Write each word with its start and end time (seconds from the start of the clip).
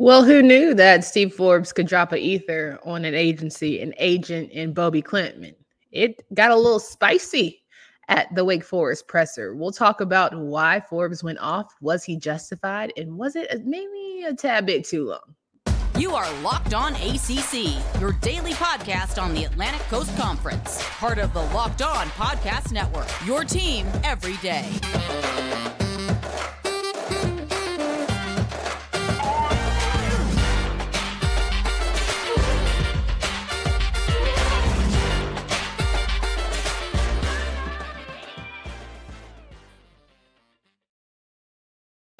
Well, 0.00 0.24
who 0.24 0.40
knew 0.40 0.72
that 0.72 1.04
Steve 1.04 1.34
Forbes 1.34 1.74
could 1.74 1.86
drop 1.86 2.12
an 2.12 2.20
ether 2.20 2.78
on 2.86 3.04
an 3.04 3.14
agency, 3.14 3.82
an 3.82 3.92
agent 3.98 4.50
in 4.50 4.72
Bobi 4.72 5.02
Klintman? 5.02 5.54
It 5.92 6.24
got 6.32 6.50
a 6.50 6.56
little 6.56 6.78
spicy 6.78 7.62
at 8.08 8.34
the 8.34 8.42
Wake 8.42 8.64
Forest 8.64 9.08
presser. 9.08 9.54
We'll 9.54 9.72
talk 9.72 10.00
about 10.00 10.34
why 10.34 10.80
Forbes 10.88 11.22
went 11.22 11.38
off. 11.38 11.74
Was 11.82 12.02
he 12.02 12.16
justified? 12.16 12.94
And 12.96 13.18
was 13.18 13.36
it 13.36 13.66
maybe 13.66 14.24
a 14.26 14.32
tad 14.32 14.64
bit 14.64 14.86
too 14.86 15.04
long? 15.04 15.34
You 15.98 16.14
are 16.14 16.32
Locked 16.40 16.72
On 16.72 16.94
ACC, 16.94 17.78
your 18.00 18.12
daily 18.22 18.52
podcast 18.52 19.22
on 19.22 19.34
the 19.34 19.44
Atlantic 19.44 19.82
Coast 19.88 20.16
Conference, 20.16 20.82
part 20.82 21.18
of 21.18 21.34
the 21.34 21.42
Locked 21.42 21.82
On 21.82 22.06
Podcast 22.06 22.72
Network, 22.72 23.06
your 23.26 23.44
team 23.44 23.86
every 24.02 24.38
day. 24.38 24.66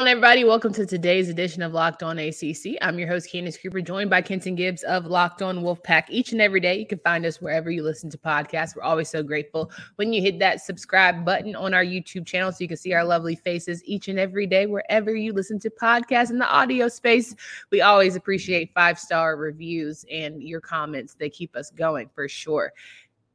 Everybody. 0.09 0.45
Welcome 0.45 0.73
to 0.75 0.87
today's 0.87 1.29
edition 1.29 1.63
of 1.63 1.75
Locked 1.75 2.03
On 2.03 2.19
ACC. 2.19 2.79
I'm 2.81 2.99
your 2.99 3.07
host, 3.07 3.31
Candace 3.31 3.59
Cooper, 3.59 3.83
joined 3.83 4.09
by 4.09 4.23
Kenton 4.23 4.55
Gibbs 4.55 4.83
of 4.85 5.05
Locked 5.05 5.43
On 5.43 5.59
Wolfpack. 5.59 6.05
Each 6.09 6.33
and 6.33 6.41
every 6.41 6.59
day, 6.59 6.79
you 6.79 6.87
can 6.87 6.99
find 7.01 7.27
us 7.27 7.41
wherever 7.41 7.71
you 7.71 7.83
listen 7.83 8.09
to 8.11 8.17
podcasts. 8.17 8.75
We're 8.75 8.83
always 8.83 9.11
so 9.11 9.23
grateful 9.23 9.71
when 9.97 10.13
you 10.13 10.23
hit 10.23 10.39
that 10.39 10.63
subscribe 10.63 11.23
button 11.25 11.55
on 11.55 11.75
our 11.75 11.85
YouTube 11.85 12.25
channel 12.25 12.51
so 12.51 12.59
you 12.61 12.69
can 12.69 12.79
see 12.79 12.95
our 12.95 13.05
lovely 13.05 13.37
faces 13.37 13.85
each 13.85 14.09
and 14.09 14.19
every 14.19 14.47
day, 14.47 14.65
wherever 14.65 15.15
you 15.15 15.35
listen 15.35 15.59
to 15.61 15.71
podcasts 15.71 16.31
in 16.31 16.39
the 16.39 16.51
audio 16.51 16.89
space. 16.89 17.35
We 17.71 17.83
always 17.83 18.17
appreciate 18.17 18.73
five 18.73 18.99
star 18.99 19.37
reviews 19.37 20.07
and 20.11 20.43
your 20.43 20.63
comments. 20.63 21.15
They 21.15 21.29
keep 21.29 21.55
us 21.55 21.71
going 21.71 22.09
for 22.15 22.27
sure. 22.27 22.73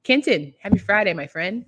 Kenton, 0.04 0.54
happy 0.60 0.80
Friday, 0.80 1.14
my 1.14 1.28
friend. 1.28 1.66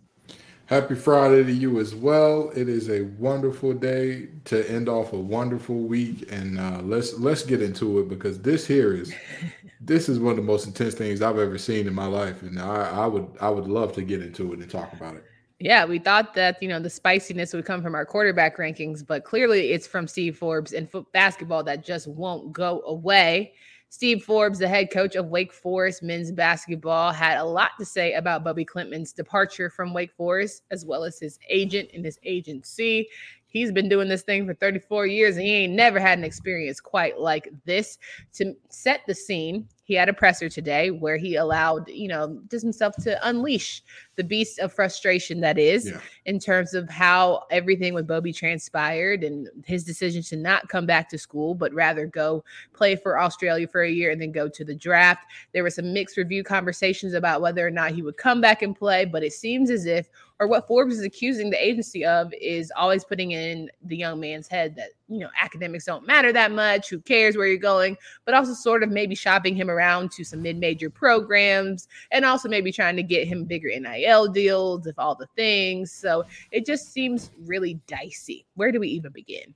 Happy 0.67 0.95
Friday 0.95 1.45
to 1.45 1.51
you 1.53 1.79
as 1.79 1.95
well. 1.95 2.51
It 2.53 2.67
is 2.67 2.89
a 2.89 3.03
wonderful 3.19 3.71
day 3.71 4.27
to 4.43 4.69
end 4.69 4.89
off 4.89 5.13
a 5.13 5.17
wonderful 5.17 5.77
week, 5.77 6.29
and 6.29 6.59
uh, 6.59 6.81
let's 6.83 7.17
let's 7.19 7.43
get 7.43 7.61
into 7.61 7.99
it 7.99 8.09
because 8.09 8.41
this 8.41 8.67
here 8.67 8.93
is 8.93 9.13
this 9.79 10.09
is 10.09 10.19
one 10.19 10.31
of 10.31 10.35
the 10.35 10.43
most 10.43 10.67
intense 10.67 10.93
things 10.93 11.21
I've 11.21 11.39
ever 11.39 11.57
seen 11.57 11.87
in 11.87 11.93
my 11.93 12.05
life, 12.05 12.41
and 12.41 12.59
I, 12.59 13.03
I 13.03 13.07
would 13.07 13.29
I 13.39 13.49
would 13.49 13.69
love 13.69 13.93
to 13.93 14.01
get 14.01 14.21
into 14.21 14.51
it 14.51 14.59
and 14.59 14.69
talk 14.69 14.91
about 14.91 15.15
it. 15.15 15.23
Yeah, 15.59 15.85
we 15.85 15.99
thought 15.99 16.33
that 16.33 16.61
you 16.61 16.67
know 16.67 16.81
the 16.81 16.89
spiciness 16.89 17.53
would 17.53 17.65
come 17.65 17.81
from 17.81 17.95
our 17.95 18.05
quarterback 18.05 18.57
rankings, 18.57 19.07
but 19.07 19.23
clearly 19.23 19.71
it's 19.71 19.87
from 19.87 20.05
Steve 20.05 20.37
Forbes 20.37 20.73
and 20.73 20.89
foot 20.89 21.09
basketball 21.13 21.63
that 21.63 21.85
just 21.85 22.09
won't 22.09 22.51
go 22.51 22.81
away. 22.85 23.53
Steve 23.89 24.23
Forbes, 24.23 24.59
the 24.59 24.67
head 24.67 24.91
coach 24.91 25.15
of 25.15 25.27
Wake 25.27 25.53
Forest 25.53 26.03
men's 26.03 26.31
basketball, 26.31 27.11
had 27.11 27.37
a 27.37 27.43
lot 27.43 27.71
to 27.79 27.85
say 27.85 28.13
about 28.13 28.43
Bobi 28.43 28.65
Klintman's 28.65 29.13
departure 29.13 29.69
from 29.69 29.93
Wake 29.93 30.11
Forest, 30.13 30.63
as 30.71 30.85
well 30.85 31.03
as 31.03 31.19
his 31.19 31.39
agent 31.49 31.89
and 31.93 32.03
his 32.03 32.19
agency. 32.23 33.07
He's 33.47 33.71
been 33.71 33.87
doing 33.87 34.09
this 34.09 34.23
thing 34.23 34.45
for 34.45 34.53
34 34.53 35.07
years 35.07 35.37
and 35.37 35.45
he 35.45 35.53
ain't 35.53 35.73
never 35.73 35.99
had 35.99 36.17
an 36.17 36.25
experience 36.25 36.81
quite 36.81 37.17
like 37.17 37.49
this. 37.65 37.97
To 38.33 38.53
set 38.69 39.01
the 39.07 39.15
scene, 39.15 39.67
he 39.87 39.93
had 39.93 40.09
a 40.09 40.13
presser 40.13 40.49
today 40.49 40.91
where 40.91 41.15
he 41.15 41.37
allowed, 41.37 41.87
you 41.87 42.09
know, 42.09 42.41
just 42.51 42.61
himself 42.61 42.93
to 42.97 43.17
unleash 43.25 43.81
the 44.17 44.23
beast 44.23 44.59
of 44.59 44.73
frustration 44.73 45.39
that 45.39 45.57
is 45.57 45.87
yeah. 45.87 46.01
in 46.25 46.39
terms 46.39 46.73
of 46.73 46.89
how 46.89 47.43
everything 47.51 47.93
with 47.93 48.05
Bobby 48.05 48.33
transpired 48.33 49.23
and 49.23 49.47
his 49.65 49.85
decision 49.85 50.21
to 50.23 50.35
not 50.35 50.67
come 50.67 50.85
back 50.85 51.07
to 51.07 51.17
school, 51.17 51.55
but 51.55 51.73
rather 51.73 52.05
go 52.05 52.43
play 52.73 52.97
for 52.97 53.17
Australia 53.17 53.65
for 53.65 53.83
a 53.83 53.89
year 53.89 54.11
and 54.11 54.21
then 54.21 54.33
go 54.33 54.49
to 54.49 54.65
the 54.65 54.75
draft. 54.75 55.25
There 55.53 55.63
were 55.63 55.69
some 55.69 55.93
mixed 55.93 56.17
review 56.17 56.43
conversations 56.43 57.13
about 57.13 57.39
whether 57.39 57.65
or 57.65 57.71
not 57.71 57.91
he 57.91 58.01
would 58.01 58.17
come 58.17 58.41
back 58.41 58.63
and 58.63 58.75
play, 58.75 59.05
but 59.05 59.23
it 59.23 59.31
seems 59.31 59.69
as 59.69 59.85
if 59.85 60.09
or 60.39 60.47
what 60.47 60.67
Forbes 60.67 60.99
is 60.99 61.05
accusing 61.05 61.49
the 61.49 61.63
agency 61.63 62.05
of 62.05 62.31
is 62.39 62.71
always 62.75 63.03
putting 63.03 63.31
in 63.31 63.69
the 63.83 63.97
young 63.97 64.19
man's 64.19 64.47
head 64.47 64.75
that, 64.75 64.89
you 65.07 65.19
know, 65.19 65.29
academics 65.41 65.85
don't 65.85 66.05
matter 66.05 66.31
that 66.31 66.51
much. 66.51 66.89
Who 66.89 66.99
cares 66.99 67.35
where 67.35 67.47
you're 67.47 67.57
going? 67.57 67.97
But 68.23 68.35
also 68.35 68.53
sort 68.53 68.83
of 68.83 68.89
maybe 68.89 69.15
shopping 69.15 69.55
him 69.55 69.69
around 69.69 70.11
to 70.11 70.23
some 70.23 70.41
mid 70.41 70.57
major 70.57 70.89
programs 70.89 71.87
and 72.11 72.23
also 72.23 72.49
maybe 72.49 72.71
trying 72.71 72.95
to 72.97 73.03
get 73.03 73.27
him 73.27 73.45
bigger 73.45 73.69
NIL 73.69 74.27
deals, 74.27 74.85
if 74.85 74.99
all 74.99 75.15
the 75.15 75.27
things. 75.35 75.91
So 75.91 76.23
it 76.51 76.65
just 76.65 76.93
seems 76.93 77.31
really 77.45 77.79
dicey. 77.87 78.45
Where 78.55 78.71
do 78.71 78.79
we 78.79 78.89
even 78.89 79.11
begin? 79.11 79.53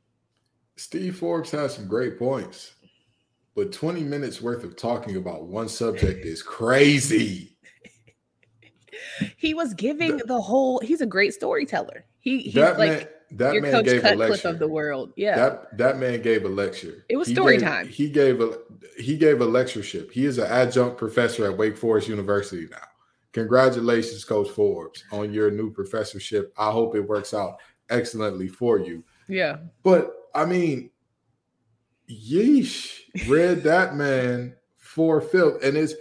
Steve 0.78 1.18
Forbes 1.18 1.52
has 1.52 1.76
some 1.76 1.88
great 1.88 2.18
points, 2.18 2.74
but 3.56 3.72
20 3.72 4.02
minutes 4.02 4.42
worth 4.42 4.64
of 4.64 4.76
talking 4.76 5.18
about 5.18 5.44
one 5.44 5.70
subject 5.70 6.26
is 6.26 6.42
crazy 6.42 7.52
he 9.38 9.54
was 9.54 9.74
giving 9.74 10.18
the, 10.18 10.24
the 10.26 10.42
whole. 10.42 10.80
He's 10.80 11.02
a 11.02 11.06
great 11.06 11.34
storyteller. 11.34 12.06
He 12.20 12.40
he's 12.40 12.54
that 12.54 12.78
like 12.78 12.90
man, 12.90 13.08
that 13.32 13.54
your 13.54 13.62
man 13.64 13.72
coach 13.72 13.86
gave 13.86 14.02
Cutcliffe 14.02 14.30
a 14.30 14.32
lecture. 14.32 14.48
of 14.50 14.60
the 14.60 14.68
world. 14.68 15.14
Yeah, 15.16 15.36
that 15.36 15.78
that 15.78 15.98
man 15.98 16.22
gave 16.22 16.46
a 16.46 16.50
lecture. 16.50 17.06
It 17.10 17.18
was 17.18 17.28
he 17.28 17.34
story 17.34 17.58
gave, 17.58 17.68
time. 17.68 17.88
He 17.88 18.10
gave 18.10 18.42
a 18.42 18.58
he 18.98 19.18
gave 19.18 19.42
a 19.42 19.46
lectureship. 19.46 20.12
He 20.12 20.26
is 20.26 20.38
an 20.38 20.48
adjunct 20.48 20.98
professor 20.98 21.46
at 21.46 21.58
Wake 21.58 21.78
Forest 21.78 22.08
University 22.08 22.68
now. 22.70 22.78
Congratulations, 23.34 24.26
Coach 24.26 24.50
Forbes, 24.50 25.06
on 25.12 25.34
your 25.34 25.52
new 25.52 25.72
professorship. 25.72 26.54
I 26.58 26.70
hope 26.72 26.96
it 26.96 27.02
works 27.02 27.34
out 27.34 27.58
excellently 27.90 28.48
for 28.48 28.78
you. 28.80 29.04
Yeah, 29.28 29.58
but 29.84 30.30
I 30.36 30.46
mean, 30.46 30.90
yeesh, 32.10 33.00
read 33.28 33.64
that 33.64 33.96
man 33.96 34.56
for 34.78 35.22
filth, 35.22 35.64
and 35.64 35.78
it's 35.78 35.94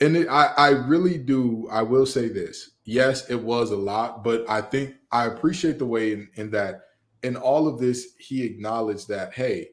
and 0.00 0.16
it, 0.16 0.28
I, 0.28 0.46
I 0.56 0.68
really 0.70 1.18
do. 1.18 1.68
I 1.70 1.82
will 1.82 2.06
say 2.06 2.28
this. 2.28 2.70
Yes, 2.84 3.28
it 3.28 3.42
was 3.42 3.70
a 3.70 3.76
lot, 3.76 4.24
but 4.24 4.48
I 4.48 4.60
think 4.60 4.94
I 5.10 5.26
appreciate 5.26 5.78
the 5.78 5.86
way 5.86 6.12
in, 6.12 6.28
in 6.34 6.50
that 6.52 6.82
in 7.22 7.36
all 7.36 7.66
of 7.66 7.78
this, 7.78 8.14
he 8.18 8.44
acknowledged 8.44 9.08
that, 9.08 9.32
hey, 9.34 9.70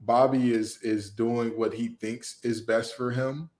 Bobby 0.00 0.52
is 0.52 0.78
is 0.82 1.10
doing 1.10 1.58
what 1.58 1.72
he 1.72 1.88
thinks 1.88 2.38
is 2.42 2.60
best 2.60 2.96
for 2.96 3.10
him. 3.10 3.50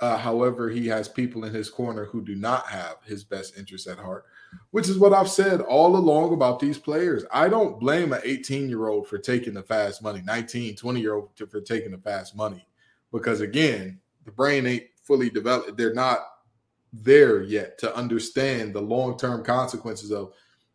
Uh, 0.00 0.18
however, 0.18 0.68
he 0.68 0.88
has 0.88 1.08
people 1.08 1.44
in 1.44 1.54
his 1.54 1.70
corner 1.70 2.04
who 2.04 2.20
do 2.20 2.34
not 2.34 2.66
have 2.66 2.96
his 3.04 3.22
best 3.22 3.56
interests 3.56 3.86
at 3.86 3.96
heart, 3.96 4.24
which 4.72 4.88
is 4.88 4.98
what 4.98 5.12
I've 5.12 5.30
said 5.30 5.60
all 5.60 5.96
along 5.96 6.34
about 6.34 6.58
these 6.58 6.78
players. 6.78 7.24
I 7.32 7.48
don't 7.48 7.78
blame 7.78 8.12
an 8.12 8.20
18 8.24 8.68
year 8.68 8.88
old 8.88 9.06
for 9.06 9.18
taking 9.18 9.54
the 9.54 9.62
fast 9.62 10.02
money, 10.02 10.20
19, 10.20 10.74
20 10.74 11.00
year 11.00 11.14
old 11.14 11.30
for 11.48 11.60
taking 11.60 11.92
the 11.92 11.98
fast 11.98 12.34
money, 12.36 12.66
because 13.12 13.40
again, 13.40 14.00
the 14.24 14.32
brain 14.32 14.66
ain't 14.66 14.84
fully 15.04 15.30
developed. 15.30 15.76
They're 15.76 15.94
not 15.94 16.20
there 16.92 17.42
yet 17.42 17.78
to 17.78 17.94
understand 17.96 18.74
the 18.74 18.80
long 18.80 19.18
term 19.18 19.44
consequences 19.44 20.10
of, 20.10 20.32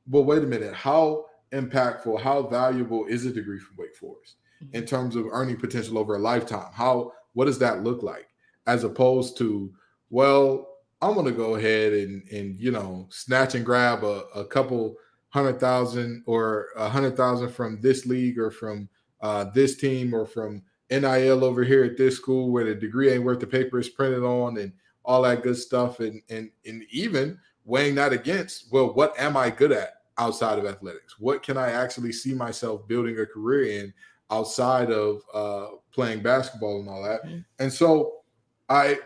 well, 0.09 0.23
wait 0.23 0.44
a 0.44 0.47
minute, 0.47 0.73
how 0.73 1.25
impactful, 1.51 2.22
how 2.22 2.44
valuable 2.44 3.06
is 3.06 3.25
a 3.25 3.31
degree 3.31 3.59
from 3.59 3.78
Wake 3.78 3.95
Forest 3.95 4.35
mm-hmm. 4.63 4.75
in 4.75 4.85
terms 4.85 5.16
of 5.16 5.25
earning 5.31 5.57
potential 5.57 5.97
over 5.97 6.16
a 6.16 6.19
lifetime? 6.19 6.72
How, 6.73 7.13
what 7.34 7.45
does 7.45 7.59
that 7.59 7.84
look 7.84 8.03
like? 8.03 8.28
As 8.67 8.84
opposed 8.84 9.38
to, 9.38 9.73
well, 10.09 10.67
I'm 11.01 11.13
going 11.13 11.25
to 11.25 11.31
go 11.31 11.56
ahead 11.56 11.94
and, 11.94 12.28
and, 12.29 12.59
you 12.59 12.72
know, 12.72 13.07
snatch 13.09 13.56
and 13.56 13.66
grab 13.66 14.03
a, 14.03 14.23
a 14.35 14.46
couple 14.46 14.96
hundred 15.29 15.59
thousand 15.59 16.23
or 16.25 16.67
a 16.75 16.90
hundred 16.90 17.16
thousand 17.16 17.50
from 17.51 17.79
this 17.81 18.06
league 18.06 18.38
or 18.38 18.51
from 18.51 18.90
uh, 19.22 19.46
this 19.53 19.78
team 19.78 20.13
or 20.13 20.25
from 20.25 20.61
NIL 20.90 21.44
over 21.44 21.64
here 21.64 21.84
at 21.84 21.98
this 21.98 22.16
school 22.16 22.52
where 22.52 22.66
the 22.66 22.76
degree 22.76 23.12
ain't 23.12 23.24
worth 23.24 23.40
the 23.40 23.48
paper 23.48 23.80
it's 23.80 23.90
printed 23.90 24.24
on 24.24 24.58
and 24.58 24.74
all 25.06 25.22
that 25.22 25.44
good 25.44 25.58
stuff. 25.58 26.00
And 26.00 26.22
and 26.30 26.50
and 26.66 26.84
even 26.92 27.40
weighing 27.66 27.96
that 27.96 28.14
against, 28.14 28.72
well, 28.72 28.94
what 28.94 29.18
am 29.20 29.38
I 29.38 29.50
good 29.50 29.72
at 29.72 29.94
outside 30.18 30.58
of 30.60 30.66
athletics? 30.66 31.20
What 31.20 31.44
can 31.44 31.58
I 31.58 31.72
actually 31.72 32.12
see 32.12 32.34
myself 32.34 32.88
building 32.88 33.20
a 33.20 33.26
career 33.26 33.84
in 33.84 33.94
outside 34.32 34.91
of 34.91 35.22
uh, 35.34 35.68
playing 35.91 36.22
basketball 36.22 36.80
and 36.80 36.90
all 36.90 37.03
that? 37.03 37.24
Mm-hmm. 37.26 37.40
And 37.59 37.72
so 37.72 38.22
I 38.68 39.00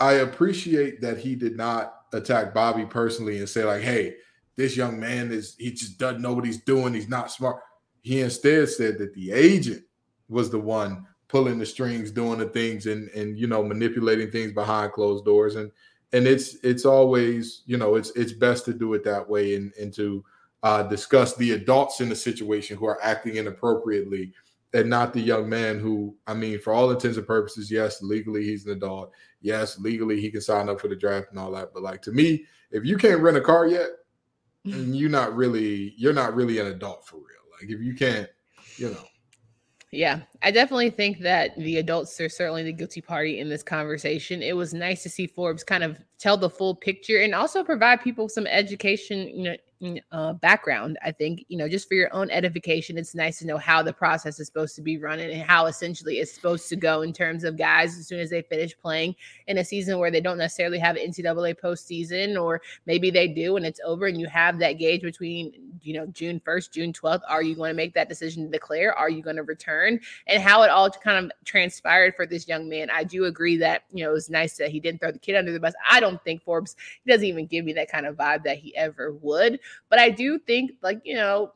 I 0.00 0.14
appreciate 0.14 1.00
that 1.02 1.18
he 1.18 1.34
did 1.34 1.56
not 1.56 1.94
attack 2.12 2.54
Bobby 2.54 2.86
personally 2.86 3.38
and 3.38 3.48
say, 3.48 3.64
like, 3.64 3.82
hey, 3.82 4.16
this 4.56 4.76
young 4.76 4.98
man 4.98 5.30
is 5.30 5.56
he 5.58 5.70
just 5.70 5.98
doesn't 5.98 6.22
know 6.22 6.32
what 6.32 6.44
he's 6.44 6.62
doing, 6.62 6.94
he's 6.94 7.08
not 7.08 7.30
smart. 7.30 7.60
He 8.02 8.20
instead 8.20 8.68
said 8.70 8.98
that 8.98 9.14
the 9.14 9.32
agent 9.32 9.84
was 10.28 10.48
the 10.48 10.58
one 10.58 11.06
pulling 11.30 11.58
the 11.58 11.66
strings, 11.66 12.10
doing 12.10 12.40
the 12.40 12.46
things, 12.46 12.86
and 12.86 13.08
and 13.10 13.38
you 13.38 13.46
know 13.46 13.62
manipulating 13.62 14.30
things 14.30 14.52
behind 14.52 14.92
closed 14.92 15.24
doors. 15.24 15.54
And 15.54 15.70
and 16.12 16.26
it's 16.26 16.56
it's 16.62 16.84
always 16.84 17.62
you 17.66 17.76
know 17.76 17.94
it's 17.94 18.10
it's 18.10 18.32
best 18.32 18.64
to 18.64 18.72
do 18.72 18.92
it 18.94 19.04
that 19.04 19.28
way 19.28 19.54
and 19.54 19.72
and 19.80 19.94
to 19.94 20.24
uh, 20.62 20.82
discuss 20.82 21.36
the 21.36 21.52
adults 21.52 22.00
in 22.00 22.08
the 22.08 22.16
situation 22.16 22.76
who 22.76 22.86
are 22.86 23.02
acting 23.02 23.36
inappropriately 23.36 24.32
and 24.74 24.90
not 24.90 25.12
the 25.12 25.20
young 25.20 25.48
man 25.48 25.78
who 25.78 26.14
I 26.26 26.34
mean 26.34 26.60
for 26.60 26.72
all 26.72 26.90
intents 26.90 27.16
and 27.16 27.26
purposes 27.26 27.70
yes 27.70 28.02
legally 28.02 28.44
he's 28.44 28.66
an 28.66 28.72
adult. 28.72 29.12
Yes 29.40 29.78
legally 29.78 30.20
he 30.20 30.30
can 30.30 30.40
sign 30.40 30.68
up 30.68 30.80
for 30.80 30.88
the 30.88 30.96
draft 30.96 31.28
and 31.30 31.38
all 31.38 31.52
that. 31.52 31.72
But 31.72 31.82
like 31.82 32.02
to 32.02 32.12
me 32.12 32.44
if 32.70 32.84
you 32.84 32.96
can't 32.96 33.22
rent 33.22 33.36
a 33.36 33.40
car 33.40 33.66
yet 33.66 33.88
you're 34.64 35.08
not 35.08 35.34
really 35.34 35.94
you're 35.96 36.12
not 36.12 36.34
really 36.34 36.58
an 36.58 36.66
adult 36.66 37.06
for 37.06 37.16
real. 37.16 37.26
Like 37.52 37.70
if 37.70 37.80
you 37.80 37.94
can't 37.94 38.28
you 38.76 38.90
know 38.90 39.04
Yeah, 39.92 40.20
I 40.40 40.52
definitely 40.52 40.90
think 40.90 41.18
that 41.20 41.56
the 41.56 41.78
adults 41.78 42.20
are 42.20 42.28
certainly 42.28 42.62
the 42.62 42.72
guilty 42.72 43.00
party 43.00 43.40
in 43.40 43.48
this 43.48 43.64
conversation. 43.64 44.40
It 44.40 44.56
was 44.56 44.72
nice 44.72 45.02
to 45.02 45.10
see 45.10 45.26
Forbes 45.26 45.64
kind 45.64 45.82
of 45.82 45.98
tell 46.18 46.36
the 46.36 46.48
full 46.48 46.76
picture 46.76 47.18
and 47.18 47.34
also 47.34 47.64
provide 47.64 48.00
people 48.00 48.28
some 48.28 48.46
education, 48.46 49.28
you 49.36 49.42
know, 49.42 49.56
uh, 50.12 50.34
background. 50.34 50.98
I 51.02 51.10
think, 51.10 51.44
you 51.48 51.56
know, 51.56 51.68
just 51.68 51.88
for 51.88 51.94
your 51.94 52.12
own 52.14 52.30
edification, 52.30 52.98
it's 52.98 53.14
nice 53.14 53.38
to 53.38 53.46
know 53.46 53.56
how 53.56 53.82
the 53.82 53.92
process 53.92 54.38
is 54.38 54.46
supposed 54.46 54.76
to 54.76 54.82
be 54.82 54.98
running 54.98 55.30
and 55.30 55.42
how 55.42 55.66
essentially 55.66 56.18
it's 56.18 56.32
supposed 56.32 56.68
to 56.68 56.76
go 56.76 57.02
in 57.02 57.12
terms 57.12 57.44
of 57.44 57.56
guys 57.56 57.96
as 57.98 58.06
soon 58.06 58.20
as 58.20 58.28
they 58.28 58.42
finish 58.42 58.76
playing 58.78 59.14
in 59.46 59.58
a 59.58 59.64
season 59.64 59.98
where 59.98 60.10
they 60.10 60.20
don't 60.20 60.38
necessarily 60.38 60.78
have 60.78 60.96
NCAA 60.96 61.58
postseason, 61.58 62.40
or 62.40 62.60
maybe 62.86 63.10
they 63.10 63.26
do 63.26 63.56
and 63.56 63.64
it's 63.64 63.80
over, 63.84 64.06
and 64.06 64.20
you 64.20 64.26
have 64.26 64.58
that 64.58 64.74
gauge 64.74 65.02
between, 65.02 65.52
you 65.80 65.94
know, 65.94 66.06
June 66.06 66.40
1st, 66.46 66.72
June 66.72 66.92
12th. 66.92 67.22
Are 67.26 67.42
you 67.42 67.54
going 67.54 67.70
to 67.70 67.76
make 67.76 67.94
that 67.94 68.08
decision 68.08 68.44
to 68.44 68.50
declare? 68.50 68.94
Are 68.94 69.08
you 69.08 69.22
going 69.22 69.36
to 69.36 69.42
return? 69.42 69.98
And 70.26 70.42
how 70.42 70.62
it 70.62 70.70
all 70.70 70.90
kind 70.90 71.24
of 71.24 71.32
transpired 71.44 72.14
for 72.16 72.26
this 72.26 72.46
young 72.46 72.68
man. 72.68 72.90
I 72.90 73.04
do 73.04 73.24
agree 73.24 73.56
that, 73.58 73.84
you 73.92 74.04
know, 74.04 74.10
it 74.10 74.14
was 74.14 74.28
nice 74.28 74.58
that 74.58 74.70
he 74.70 74.78
didn't 74.78 75.00
throw 75.00 75.10
the 75.10 75.18
kid 75.18 75.36
under 75.36 75.52
the 75.52 75.60
bus. 75.60 75.74
I 75.90 76.00
don't 76.00 76.22
think 76.22 76.42
Forbes, 76.42 76.76
he 77.02 77.10
doesn't 77.10 77.26
even 77.26 77.46
give 77.46 77.64
me 77.64 77.72
that 77.74 77.90
kind 77.90 78.04
of 78.04 78.16
vibe 78.16 78.44
that 78.44 78.58
he 78.58 78.76
ever 78.76 79.12
would. 79.12 79.58
But 79.88 79.98
I 79.98 80.10
do 80.10 80.38
think, 80.38 80.72
like, 80.82 81.00
you 81.04 81.14
know, 81.14 81.52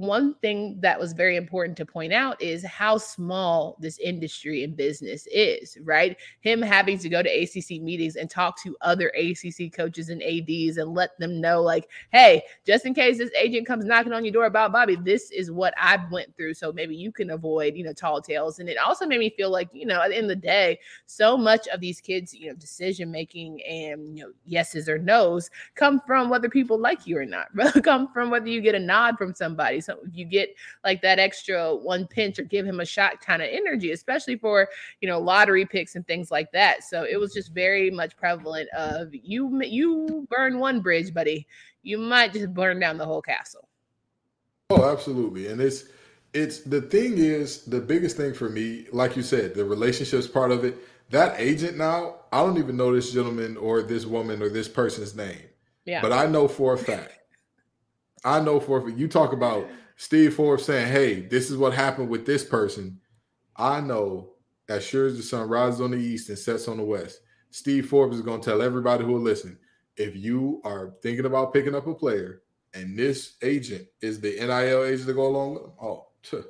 one 0.00 0.34
thing 0.36 0.78
that 0.80 0.98
was 0.98 1.12
very 1.12 1.36
important 1.36 1.76
to 1.76 1.84
point 1.84 2.12
out 2.12 2.40
is 2.40 2.64
how 2.64 2.96
small 2.96 3.76
this 3.80 3.98
industry 3.98 4.64
and 4.64 4.74
business 4.74 5.26
is, 5.30 5.76
right? 5.82 6.16
Him 6.40 6.62
having 6.62 6.98
to 6.98 7.08
go 7.08 7.22
to 7.22 7.28
ACC 7.28 7.82
meetings 7.82 8.16
and 8.16 8.30
talk 8.30 8.60
to 8.62 8.76
other 8.80 9.08
ACC 9.10 9.72
coaches 9.72 10.08
and 10.08 10.22
ADs 10.22 10.78
and 10.78 10.94
let 10.94 11.18
them 11.18 11.40
know, 11.40 11.60
like, 11.60 11.88
hey, 12.12 12.42
just 12.66 12.86
in 12.86 12.94
case 12.94 13.18
this 13.18 13.30
agent 13.38 13.66
comes 13.66 13.84
knocking 13.84 14.14
on 14.14 14.24
your 14.24 14.32
door 14.32 14.46
about 14.46 14.72
Bobby, 14.72 14.96
this 14.96 15.30
is 15.30 15.50
what 15.50 15.74
I've 15.78 16.10
went 16.10 16.34
through. 16.34 16.54
So 16.54 16.72
maybe 16.72 16.96
you 16.96 17.12
can 17.12 17.30
avoid, 17.30 17.76
you 17.76 17.84
know, 17.84 17.92
tall 17.92 18.22
tales. 18.22 18.58
And 18.58 18.68
it 18.68 18.78
also 18.78 19.06
made 19.06 19.20
me 19.20 19.30
feel 19.36 19.50
like, 19.50 19.68
you 19.72 19.84
know, 19.84 20.00
at 20.00 20.08
the 20.08 20.16
end 20.16 20.30
of 20.30 20.40
the 20.40 20.46
day, 20.46 20.78
so 21.04 21.36
much 21.36 21.68
of 21.68 21.80
these 21.80 22.00
kids, 22.00 22.32
you 22.32 22.48
know, 22.48 22.56
decision 22.56 23.10
making 23.10 23.62
and, 23.64 24.16
you 24.16 24.24
know, 24.24 24.32
yeses 24.46 24.88
or 24.88 24.96
nos 24.98 25.50
come 25.74 26.00
from 26.06 26.30
whether 26.30 26.48
people 26.48 26.78
like 26.78 27.06
you 27.06 27.18
or 27.18 27.26
not, 27.26 27.48
come 27.84 28.10
from 28.14 28.30
whether 28.30 28.48
you 28.48 28.62
get 28.62 28.74
a 28.74 28.78
nod 28.78 29.18
from 29.18 29.34
somebody. 29.34 29.80
So 29.80 29.89
so 29.90 29.98
if 30.06 30.16
you 30.16 30.24
get 30.24 30.54
like 30.84 31.02
that 31.02 31.18
extra 31.18 31.74
one 31.74 32.06
pinch 32.06 32.38
or 32.38 32.42
give 32.42 32.66
him 32.66 32.80
a 32.80 32.84
shot 32.84 33.20
kind 33.20 33.42
of 33.42 33.48
energy, 33.50 33.92
especially 33.92 34.36
for 34.36 34.68
you 35.00 35.08
know 35.08 35.18
lottery 35.18 35.66
picks 35.66 35.96
and 35.96 36.06
things 36.06 36.30
like 36.30 36.50
that. 36.52 36.84
So 36.84 37.04
it 37.04 37.18
was 37.18 37.32
just 37.32 37.52
very 37.52 37.90
much 37.90 38.16
prevalent 38.16 38.68
of 38.70 39.08
you 39.12 39.60
you 39.62 40.26
burn 40.30 40.58
one 40.58 40.80
bridge, 40.80 41.12
buddy, 41.12 41.46
you 41.82 41.98
might 41.98 42.32
just 42.32 42.52
burn 42.52 42.78
down 42.78 42.98
the 42.98 43.06
whole 43.06 43.22
castle. 43.22 43.68
Oh, 44.70 44.90
absolutely, 44.90 45.48
and 45.48 45.60
it's 45.60 45.84
it's 46.32 46.60
the 46.60 46.80
thing 46.80 47.18
is 47.18 47.64
the 47.64 47.80
biggest 47.80 48.16
thing 48.16 48.34
for 48.34 48.48
me, 48.48 48.86
like 48.92 49.16
you 49.16 49.22
said, 49.22 49.54
the 49.54 49.64
relationships 49.64 50.26
part 50.26 50.52
of 50.52 50.64
it. 50.64 50.76
That 51.10 51.40
agent 51.40 51.76
now, 51.76 52.20
I 52.32 52.38
don't 52.38 52.58
even 52.58 52.76
know 52.76 52.94
this 52.94 53.12
gentleman 53.12 53.56
or 53.56 53.82
this 53.82 54.06
woman 54.06 54.40
or 54.40 54.48
this 54.48 54.68
person's 54.68 55.16
name. 55.16 55.42
Yeah. 55.84 56.02
But 56.02 56.12
I 56.12 56.26
know 56.26 56.46
for 56.46 56.74
a 56.74 56.78
fact. 56.78 57.18
I 58.24 58.38
know 58.38 58.60
for 58.60 58.78
a 58.78 58.82
fact. 58.82 58.96
You 58.96 59.08
talk 59.08 59.32
about 59.32 59.66
Steve 60.00 60.32
Forbes 60.32 60.64
saying, 60.64 60.90
"Hey, 60.90 61.20
this 61.20 61.50
is 61.50 61.58
what 61.58 61.74
happened 61.74 62.08
with 62.08 62.24
this 62.24 62.42
person." 62.42 62.98
I 63.54 63.82
know 63.82 64.32
as 64.70 64.82
sure 64.82 65.06
as 65.06 65.18
the 65.18 65.22
sun 65.22 65.46
rises 65.46 65.82
on 65.82 65.90
the 65.90 65.98
east 65.98 66.30
and 66.30 66.38
sets 66.38 66.68
on 66.68 66.78
the 66.78 66.82
west, 66.82 67.20
Steve 67.50 67.86
Forbes 67.86 68.16
is 68.16 68.22
going 68.22 68.40
to 68.40 68.50
tell 68.50 68.62
everybody 68.62 69.04
who 69.04 69.12
will 69.12 69.20
listen: 69.20 69.58
if 69.98 70.16
you 70.16 70.62
are 70.64 70.94
thinking 71.02 71.26
about 71.26 71.52
picking 71.52 71.74
up 71.74 71.86
a 71.86 71.94
player 71.94 72.40
and 72.72 72.98
this 72.98 73.34
agent 73.42 73.88
is 74.00 74.18
the 74.20 74.36
NIL 74.40 74.84
agent 74.84 75.06
to 75.06 75.12
go 75.12 75.26
along 75.26 75.52
with 75.52 75.62
them, 75.64 75.72
oh, 75.82 76.06
tuh, 76.22 76.44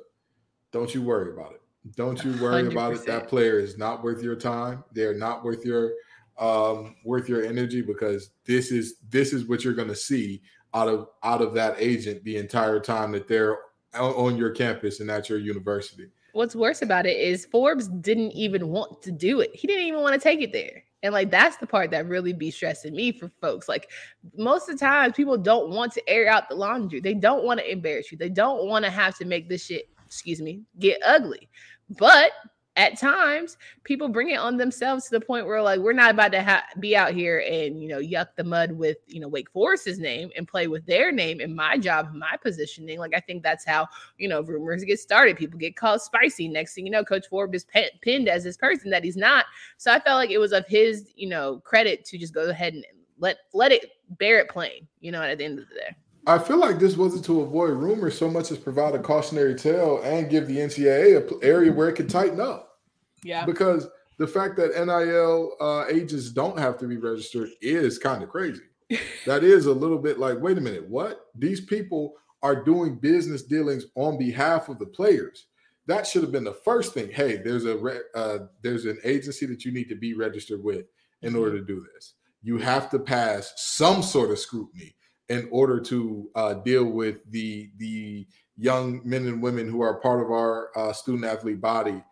don't 0.71 0.95
you 0.95 1.01
worry 1.01 1.33
about 1.33 1.51
it. 1.51 1.61
Don't 1.97 2.23
you 2.23 2.31
worry 2.41 2.63
100%. 2.63 2.71
about 2.71 2.93
it. 2.93 3.05
That 3.05 3.27
player 3.27 3.59
is 3.59 3.77
not 3.77 4.01
worth 4.01 4.23
your 4.23 4.37
time. 4.37 4.85
They're 4.93 5.17
not 5.17 5.43
worth 5.43 5.65
your 5.65 5.91
um, 6.39 6.95
worth 7.03 7.27
your 7.27 7.45
energy 7.45 7.81
because 7.81 8.29
this 8.45 8.71
is 8.71 8.95
this 9.09 9.33
is 9.33 9.45
what 9.45 9.65
you're 9.65 9.73
going 9.73 9.89
to 9.89 9.95
see 9.95 10.41
out 10.73 10.87
of 10.87 11.09
out 11.23 11.41
of 11.41 11.53
that 11.53 11.75
agent 11.77 12.23
the 12.23 12.37
entire 12.37 12.79
time 12.79 13.11
that 13.11 13.27
they're 13.27 13.57
on 13.93 14.37
your 14.37 14.51
campus 14.51 14.99
and 14.99 15.11
at 15.11 15.29
your 15.29 15.39
university. 15.39 16.07
What's 16.33 16.55
worse 16.55 16.81
about 16.81 17.05
it 17.05 17.17
is 17.17 17.45
Forbes 17.45 17.89
didn't 17.89 18.31
even 18.31 18.69
want 18.69 19.01
to 19.01 19.11
do 19.11 19.41
it. 19.41 19.51
He 19.53 19.67
didn't 19.67 19.85
even 19.85 20.01
want 20.01 20.13
to 20.13 20.19
take 20.19 20.41
it 20.41 20.53
there. 20.53 20.83
And 21.03 21.13
like 21.13 21.31
that's 21.31 21.57
the 21.57 21.67
part 21.67 21.91
that 21.91 22.07
really 22.07 22.31
be 22.31 22.51
stressing 22.51 22.95
me 22.95 23.11
for 23.11 23.29
folks. 23.41 23.67
Like 23.67 23.89
most 24.37 24.69
of 24.69 24.77
the 24.77 24.85
times 24.85 25.15
people 25.15 25.37
don't 25.37 25.71
want 25.71 25.93
to 25.93 26.09
air 26.09 26.29
out 26.29 26.47
the 26.47 26.55
laundry. 26.55 27.01
They 27.01 27.15
don't 27.15 27.43
want 27.43 27.59
to 27.59 27.69
embarrass 27.69 28.11
you. 28.11 28.17
They 28.17 28.29
don't 28.29 28.67
want 28.67 28.85
to 28.85 28.91
have 28.91 29.17
to 29.17 29.25
make 29.25 29.49
this 29.49 29.65
shit, 29.65 29.89
excuse 30.05 30.41
me, 30.41 30.61
get 30.79 31.01
ugly. 31.05 31.49
But 31.97 32.31
at 32.77 32.97
times 32.97 33.57
people 33.83 34.07
bring 34.07 34.29
it 34.29 34.37
on 34.37 34.55
themselves 34.55 35.03
to 35.05 35.11
the 35.11 35.25
point 35.25 35.45
where 35.45 35.61
like 35.61 35.79
we're 35.79 35.91
not 35.91 36.11
about 36.11 36.31
to 36.31 36.41
ha- 36.41 36.63
be 36.79 36.95
out 36.95 37.13
here 37.13 37.39
and 37.39 37.81
you 37.81 37.89
know 37.89 37.99
yuck 37.99 38.27
the 38.37 38.43
mud 38.43 38.71
with 38.71 38.97
you 39.07 39.19
know 39.19 39.27
Wake 39.27 39.51
Forest's 39.51 39.99
name 39.99 40.29
and 40.37 40.47
play 40.47 40.67
with 40.67 40.85
their 40.85 41.11
name 41.11 41.41
and 41.41 41.53
my 41.53 41.77
job 41.77 42.13
my 42.13 42.37
positioning. 42.41 42.97
Like 42.97 43.13
I 43.13 43.19
think 43.19 43.43
that's 43.43 43.65
how 43.65 43.87
you 44.17 44.29
know 44.29 44.41
rumors 44.41 44.85
get 44.85 44.99
started. 44.99 45.37
People 45.37 45.59
get 45.59 45.75
called 45.75 46.01
spicy. 46.01 46.47
Next 46.47 46.73
thing 46.73 46.85
you 46.85 46.91
know 46.91 47.03
coach 47.03 47.27
Forbes 47.29 47.57
is 47.57 47.65
pe- 47.65 47.89
pinned 48.01 48.29
as 48.29 48.43
this 48.43 48.57
person 48.57 48.89
that 48.91 49.03
he's 49.03 49.17
not. 49.17 49.45
So 49.77 49.91
I 49.91 49.99
felt 49.99 50.17
like 50.17 50.31
it 50.31 50.37
was 50.37 50.53
of 50.53 50.65
his 50.67 51.11
you 51.15 51.27
know 51.27 51.59
credit 51.65 52.05
to 52.05 52.17
just 52.17 52.33
go 52.33 52.49
ahead 52.49 52.73
and 52.73 52.85
let 53.19 53.37
let 53.53 53.73
it 53.73 53.91
bear 54.17 54.39
it 54.39 54.49
plain 54.49 54.87
you 55.01 55.11
know 55.11 55.21
at 55.21 55.37
the 55.37 55.43
end 55.45 55.59
of 55.59 55.67
the 55.67 55.75
day 55.75 55.95
I 56.27 56.37
feel 56.37 56.57
like 56.57 56.79
this 56.79 56.97
wasn't 56.97 57.25
to 57.25 57.41
avoid 57.41 57.71
rumors 57.71 58.17
so 58.17 58.29
much 58.29 58.51
as 58.51 58.57
provide 58.57 58.93
a 58.93 58.99
cautionary 58.99 59.55
tale 59.55 60.01
and 60.03 60.29
give 60.29 60.47
the 60.47 60.57
NCAA 60.57 61.17
an 61.17 61.39
area 61.41 61.71
where 61.71 61.89
it 61.89 61.95
could 61.95 62.09
tighten 62.09 62.39
up. 62.39 62.79
Yeah. 63.23 63.45
Because 63.45 63.87
the 64.17 64.27
fact 64.27 64.55
that 64.57 64.75
NIL 64.75 65.55
uh, 65.59 65.85
agents 65.89 66.29
don't 66.29 66.59
have 66.59 66.77
to 66.79 66.87
be 66.87 66.97
registered 66.97 67.49
is 67.61 67.97
kind 67.97 68.21
of 68.21 68.29
crazy. 68.29 68.61
that 69.25 69.43
is 69.43 69.65
a 69.65 69.73
little 69.73 69.97
bit 69.97 70.19
like, 70.19 70.39
wait 70.39 70.57
a 70.57 70.61
minute, 70.61 70.87
what? 70.87 71.27
These 71.35 71.61
people 71.61 72.13
are 72.43 72.63
doing 72.63 72.95
business 72.95 73.43
dealings 73.43 73.85
on 73.95 74.17
behalf 74.17 74.69
of 74.69 74.77
the 74.77 74.85
players. 74.85 75.47
That 75.87 76.05
should 76.05 76.21
have 76.21 76.31
been 76.31 76.43
the 76.43 76.53
first 76.53 76.93
thing. 76.93 77.11
Hey, 77.11 77.37
there's 77.37 77.65
a 77.65 77.77
re- 77.77 78.01
uh, 78.13 78.39
there's 78.61 78.85
an 78.85 78.99
agency 79.03 79.45
that 79.47 79.65
you 79.65 79.71
need 79.71 79.89
to 79.89 79.95
be 79.95 80.13
registered 80.13 80.63
with 80.63 80.85
in 81.21 81.35
order 81.35 81.57
to 81.57 81.65
do 81.65 81.83
this. 81.93 82.13
You 82.43 82.57
have 82.57 82.89
to 82.91 82.99
pass 82.99 83.53
some 83.57 84.03
sort 84.03 84.31
of 84.31 84.39
scrutiny 84.39 84.95
in 85.31 85.47
order 85.49 85.79
to 85.79 86.29
uh, 86.35 86.53
deal 86.55 86.83
with 86.83 87.19
the 87.29 87.71
the 87.77 88.27
young 88.57 89.01
men 89.05 89.25
and 89.27 89.41
women 89.41 89.69
who 89.69 89.81
are 89.81 90.01
part 90.01 90.21
of 90.21 90.29
our 90.29 90.69
uh, 90.75 90.91
student 90.91 91.23
athlete 91.23 91.61
body 91.61 92.03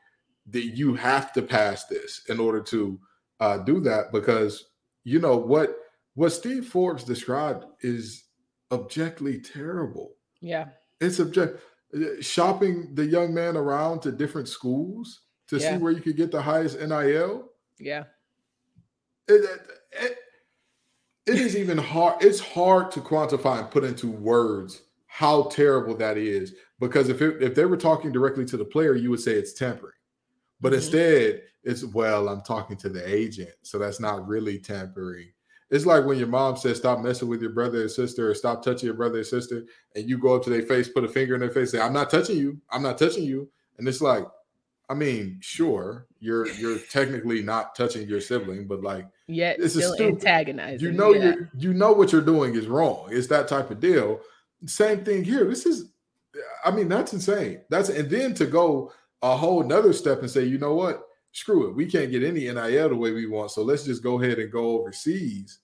that 0.50 0.68
you 0.68 0.96
have 0.96 1.34
to 1.34 1.42
pass 1.42 1.86
this 1.86 2.22
in 2.30 2.40
order 2.40 2.62
to 2.62 2.98
uh, 3.42 3.58
do 3.58 3.82
that 3.82 4.06
because 4.14 4.70
you 5.04 5.20
know 5.20 5.36
what 5.36 5.76
what 6.16 6.30
Steve 6.30 6.66
Forbes 6.66 7.04
described 7.04 7.66
is 7.82 8.24
objectively 8.72 9.42
terrible. 9.42 10.16
Yeah, 10.40 10.68
it's 11.02 11.20
object 11.20 11.62
uh, 11.94 12.22
shopping 12.22 12.96
the 12.96 13.06
young 13.06 13.34
man 13.34 13.58
around 13.58 14.00
to 14.04 14.14
different 14.14 14.48
schools 14.48 15.24
to 15.50 15.58
yeah. 15.58 15.72
see 15.72 15.78
where 15.78 15.92
you 15.92 16.02
could 16.02 16.16
get 16.16 16.32
the 16.32 16.42
highest 16.42 16.80
NIL. 16.80 17.50
Yeah. 17.80 18.06
It, 19.28 19.44
it, 19.92 20.18
it 21.30 21.40
is 21.40 21.56
even 21.56 21.78
hard. 21.78 22.24
It's 22.24 22.40
hard 22.40 22.92
to 22.92 23.02
quantify 23.02 23.60
and 23.60 23.70
put 23.70 23.84
into 23.84 24.10
words 24.10 24.82
how 25.06 25.44
terrible 25.44 25.96
that 25.98 26.18
is. 26.18 26.54
Because 26.80 27.10
if 27.10 27.22
it, 27.22 27.42
if 27.42 27.54
they 27.54 27.66
were 27.66 27.78
talking 27.78 28.12
directly 28.12 28.46
to 28.46 28.58
the 28.58 28.66
player, 28.66 28.96
you 28.96 29.10
would 29.12 29.20
say 29.20 29.34
it's 29.34 29.54
tampering. 29.54 29.94
But 30.60 30.70
mm-hmm. 30.70 30.78
instead, 30.78 31.42
it's 31.64 31.86
well, 31.86 32.30
I'm 32.30 32.42
talking 32.42 32.78
to 32.78 32.90
the 32.90 33.08
agent, 33.08 33.52
so 33.62 33.78
that's 33.78 34.00
not 34.00 34.28
really 34.28 34.58
tampering. 34.58 35.30
It's 35.70 35.86
like 35.86 36.04
when 36.06 36.18
your 36.18 36.28
mom 36.28 36.58
says 36.58 36.78
stop 36.78 37.00
messing 37.00 37.28
with 37.28 37.42
your 37.42 37.52
brother 37.52 37.82
and 37.82 37.92
sister, 37.92 38.32
or 38.32 38.34
stop 38.34 38.64
touching 38.64 38.88
your 38.88 38.96
brother 38.96 39.18
and 39.18 39.28
sister, 39.28 39.66
and 39.96 40.10
you 40.10 40.18
go 40.18 40.36
up 40.36 40.44
to 40.46 40.50
their 40.50 40.64
face, 40.64 40.90
put 40.90 41.04
a 41.04 41.08
finger 41.08 41.36
in 41.36 41.42
their 41.42 41.52
face, 41.52 41.72
say, 41.72 41.80
"I'm 41.80 41.94
not 41.94 42.10
touching 42.10 42.38
you. 42.38 42.60
I'm 42.72 42.82
not 42.82 42.98
touching 42.98 43.24
you," 43.24 43.50
and 43.78 43.88
it's 43.88 44.02
like, 44.02 44.26
I 44.90 44.96
mean, 44.96 45.38
sure, 45.42 46.08
you're 46.20 46.48
you're 46.54 46.80
technically 46.90 47.44
not 47.44 47.76
touching 47.76 48.08
your 48.08 48.22
sibling, 48.22 48.68
but 48.68 48.82
like 48.82 49.06
yet 49.30 49.60
this 49.60 49.74
still 49.74 49.96
antagonizing. 50.00 50.86
You 50.86 50.92
know 50.92 51.14
yeah. 51.14 51.24
you 51.24 51.48
you 51.58 51.74
know 51.74 51.92
what 51.92 52.12
you're 52.12 52.22
doing 52.22 52.56
is 52.56 52.68
wrong. 52.68 53.08
It's 53.10 53.28
that 53.28 53.48
type 53.48 53.72
of 53.72 53.80
deal. 53.80 54.20
Same 54.66 55.06
thing 55.06 55.24
here. 55.24 55.46
This 55.46 55.66
is 55.66 55.92
I 56.64 56.72
mean, 56.72 56.88
that's 56.90 57.14
insane. 57.14 57.62
That's 57.70 57.90
and 57.90 58.10
then 58.10 58.34
to 58.36 58.46
go 58.46 58.92
a 59.22 59.36
whole 59.36 59.62
another 59.62 59.94
step 59.94 60.20
and 60.20 60.30
say, 60.30 60.44
you 60.44 60.58
know 60.58 60.76
what? 60.76 61.04
Screw 61.32 61.70
it. 61.70 61.76
We 61.76 61.86
can't 61.86 62.12
get 62.12 62.24
any 62.24 62.42
NIL 62.52 62.90
the 62.90 62.96
way 62.96 63.12
we 63.12 63.28
want. 63.28 63.52
So 63.52 63.62
let's 63.62 63.84
just 63.84 64.04
go 64.04 64.22
ahead 64.22 64.40
and 64.40 64.52
go 64.52 64.80
overseas. 64.80 65.60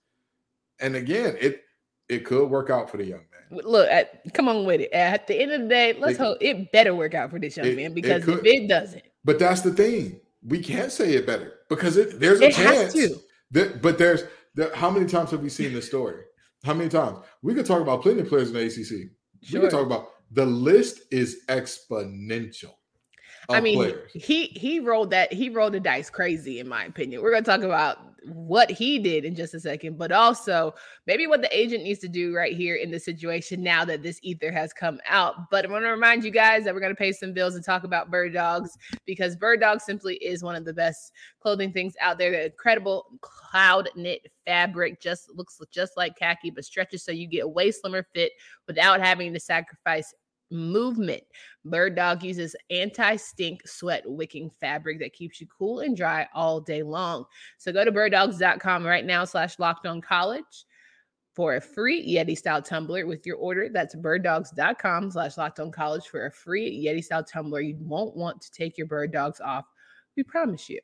And 0.80 0.96
again, 0.96 1.36
it 1.40 1.62
it 2.08 2.26
could 2.26 2.50
work 2.50 2.70
out 2.70 2.90
for 2.90 2.98
the 2.98 3.06
young 3.06 3.22
man. 3.32 3.62
Look, 3.64 3.90
at, 3.90 4.22
come 4.34 4.48
on 4.48 4.66
with 4.66 4.82
it. 4.82 4.92
At 4.92 5.28
the 5.28 5.40
end 5.40 5.52
of 5.52 5.62
the 5.62 5.68
day, 5.68 5.94
let's 5.94 6.16
it, 6.16 6.18
hope 6.20 6.38
it 6.42 6.72
better 6.72 6.94
work 6.94 7.14
out 7.14 7.32
for 7.32 7.40
this 7.40 7.58
young 7.58 7.68
it, 7.68 7.76
man 7.76 7.94
because 7.94 8.28
it 8.28 8.30
if 8.30 8.46
it 8.46 8.68
doesn't, 8.68 9.04
but 9.24 9.40
that's 9.40 9.62
the 9.62 9.72
thing. 9.72 10.20
We 10.48 10.60
can't 10.60 10.92
say 10.92 11.14
it 11.14 11.26
better 11.26 11.54
because 11.70 11.98
it, 11.98 12.20
there's 12.20 12.42
a 12.42 12.48
it 12.48 12.54
chance. 12.54 12.96
But 13.52 13.98
there's 13.98 14.24
there, 14.56 14.74
how 14.74 14.90
many 14.90 15.06
times 15.06 15.32
have 15.32 15.42
we 15.42 15.50
seen 15.50 15.74
this 15.74 15.88
story? 15.88 16.24
How 16.64 16.74
many 16.74 16.90
times? 16.90 17.20
We 17.42 17.54
could 17.54 17.66
talk 17.66 17.82
about 17.82 18.02
plenty 18.02 18.22
of 18.22 18.30
players 18.30 18.50
in 18.50 18.56
the 18.56 18.64
ACC. 18.66 19.12
Sure. 19.44 19.60
We 19.62 19.68
could 19.68 19.72
talk 19.72 19.86
about 19.86 20.10
the 20.32 20.46
list 20.46 21.02
is 21.12 21.44
exponential. 21.48 22.74
I 23.50 23.62
mean, 23.62 23.76
players. 23.76 24.12
he 24.14 24.46
he 24.46 24.80
rolled 24.80 25.12
that 25.12 25.32
he 25.32 25.50
rolled 25.50 25.74
the 25.74 25.80
dice 25.80 26.10
crazy 26.10 26.60
in 26.60 26.68
my 26.68 26.86
opinion. 26.86 27.22
We're 27.22 27.32
gonna 27.32 27.44
talk 27.44 27.62
about 27.62 28.00
what 28.28 28.72
he 28.72 29.00
did 29.00 29.26
in 29.26 29.36
just 29.36 29.54
a 29.54 29.60
second, 29.60 29.98
but 29.98 30.12
also 30.12 30.74
maybe 31.06 31.28
what 31.28 31.42
the 31.42 31.58
agent 31.58 31.84
needs 31.84 32.00
to 32.00 32.08
do 32.08 32.36
right 32.36 32.56
here 32.56 32.76
in 32.76 32.92
the 32.92 33.00
situation 33.00 33.62
now 33.62 33.86
that 33.86 34.04
this 34.04 34.20
ether 34.24 34.52
has 34.52 34.74
come 34.74 35.00
out. 35.08 35.50
But 35.52 35.66
I 35.66 35.72
want 35.72 35.86
to 35.86 35.90
remind 35.90 36.24
you 36.24 36.32
guys 36.32 36.64
that 36.64 36.74
we're 36.74 36.80
gonna 36.82 36.96
pay 36.96 37.12
some 37.12 37.34
bills 37.34 37.56
and 37.56 37.64
talk 37.64 37.84
about 37.84 38.12
Birddogs 38.12 38.70
because 39.06 39.36
bird 39.36 39.60
dog 39.60 39.82
simply 39.82 40.16
is 40.16 40.44
one 40.44 40.56
of 40.56 40.66
the 40.66 40.74
best 40.74 41.12
clothing 41.40 41.72
things 41.72 41.94
out 42.02 42.18
there. 42.18 42.32
The 42.32 42.46
incredible 42.46 43.06
cloud 43.22 43.90
knit 43.96 44.32
fabric 44.46 45.02
just 45.02 45.30
looks 45.36 45.60
just 45.72 45.98
like 45.98 46.18
khaki, 46.18 46.50
but 46.50 46.66
stretches 46.66 47.04
so 47.04 47.12
you 47.12 47.28
get 47.28 47.44
a 47.44 47.48
way 47.48 47.72
slimmer 47.72 48.08
fit 48.14 48.32
without 48.68 49.02
having 49.02 49.34
to 49.34 49.40
sacrifice 49.40 50.14
movement. 50.52 51.24
Bird 51.66 51.96
Dog 51.96 52.24
uses 52.24 52.56
anti 52.70 53.16
stink 53.16 53.68
sweat 53.68 54.04
wicking 54.06 54.50
fabric 54.50 55.00
that 55.00 55.14
keeps 55.14 55.42
you 55.42 55.48
cool 55.48 55.80
and 55.80 55.98
dry 55.98 56.28
all 56.34 56.62
day 56.62 56.84
long. 56.84 57.26
So 57.58 57.74
go 57.74 57.84
to 57.84 57.92
birddogs.com 57.92 58.86
right 58.86 59.06
now 59.06 59.26
slash 59.26 59.58
locked 59.58 59.86
on 59.86 60.00
college 60.00 60.66
for 61.34 61.56
a 61.56 61.62
free 61.62 62.08
Yeti 62.08 62.38
style 62.38 62.62
tumbler 62.62 63.06
with 63.06 63.26
your 63.26 63.38
order. 63.38 63.68
That's 63.70 63.96
birddogs.com 63.96 65.12
slash 65.12 65.38
locked 65.38 65.60
on 65.60 65.72
college 65.72 66.08
for 66.08 66.28
a 66.28 66.32
free 66.32 66.86
Yeti 66.86 67.04
style 67.04 67.24
tumbler. 67.24 67.62
You 67.62 67.76
won't 67.80 68.16
want 68.16 68.42
to 68.42 68.52
take 68.52 68.78
your 68.78 68.88
Birddogs 68.88 69.42
off. 69.42 69.66
We 70.16 70.24
promise 70.24 70.70
you. 70.70 70.80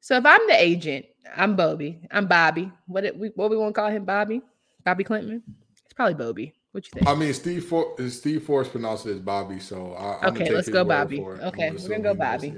So 0.00 0.16
if 0.16 0.24
I'm 0.24 0.46
the 0.46 0.60
agent, 0.62 1.04
I'm 1.36 1.56
Bobby. 1.56 2.00
I'm 2.10 2.26
Bobby. 2.26 2.72
What 2.86 3.04
we 3.16 3.28
what 3.34 3.50
we 3.50 3.58
want 3.58 3.74
to 3.74 3.80
call 3.80 3.90
him, 3.90 4.06
Bobby? 4.06 4.40
Bobi 4.86 5.06
Klintman? 5.06 5.42
It's 5.84 5.92
probably 5.92 6.14
Bobby. 6.14 6.54
What 6.78 6.86
you 6.86 6.90
think? 6.92 7.08
I 7.08 7.14
mean, 7.16 7.34
Steve 7.34 7.64
For- 7.64 7.96
Steve 8.08 8.44
Forbes 8.44 8.68
pronounced 8.68 9.04
it 9.06 9.10
as 9.10 9.18
Bobby, 9.18 9.58
so 9.58 9.94
I, 9.94 10.28
okay, 10.28 10.54
let's 10.54 10.68
go 10.68 10.84
Bobby. 10.84 11.20
Okay, 11.20 11.72
we're 11.72 11.88
gonna 11.88 11.98
go 11.98 12.14
Bobby. 12.14 12.54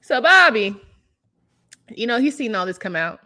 so 0.00 0.20
Bobby, 0.20 0.74
you 1.88 2.08
know 2.08 2.18
he's 2.18 2.36
seen 2.36 2.56
all 2.56 2.66
this 2.66 2.76
come 2.76 2.96
out. 2.96 3.20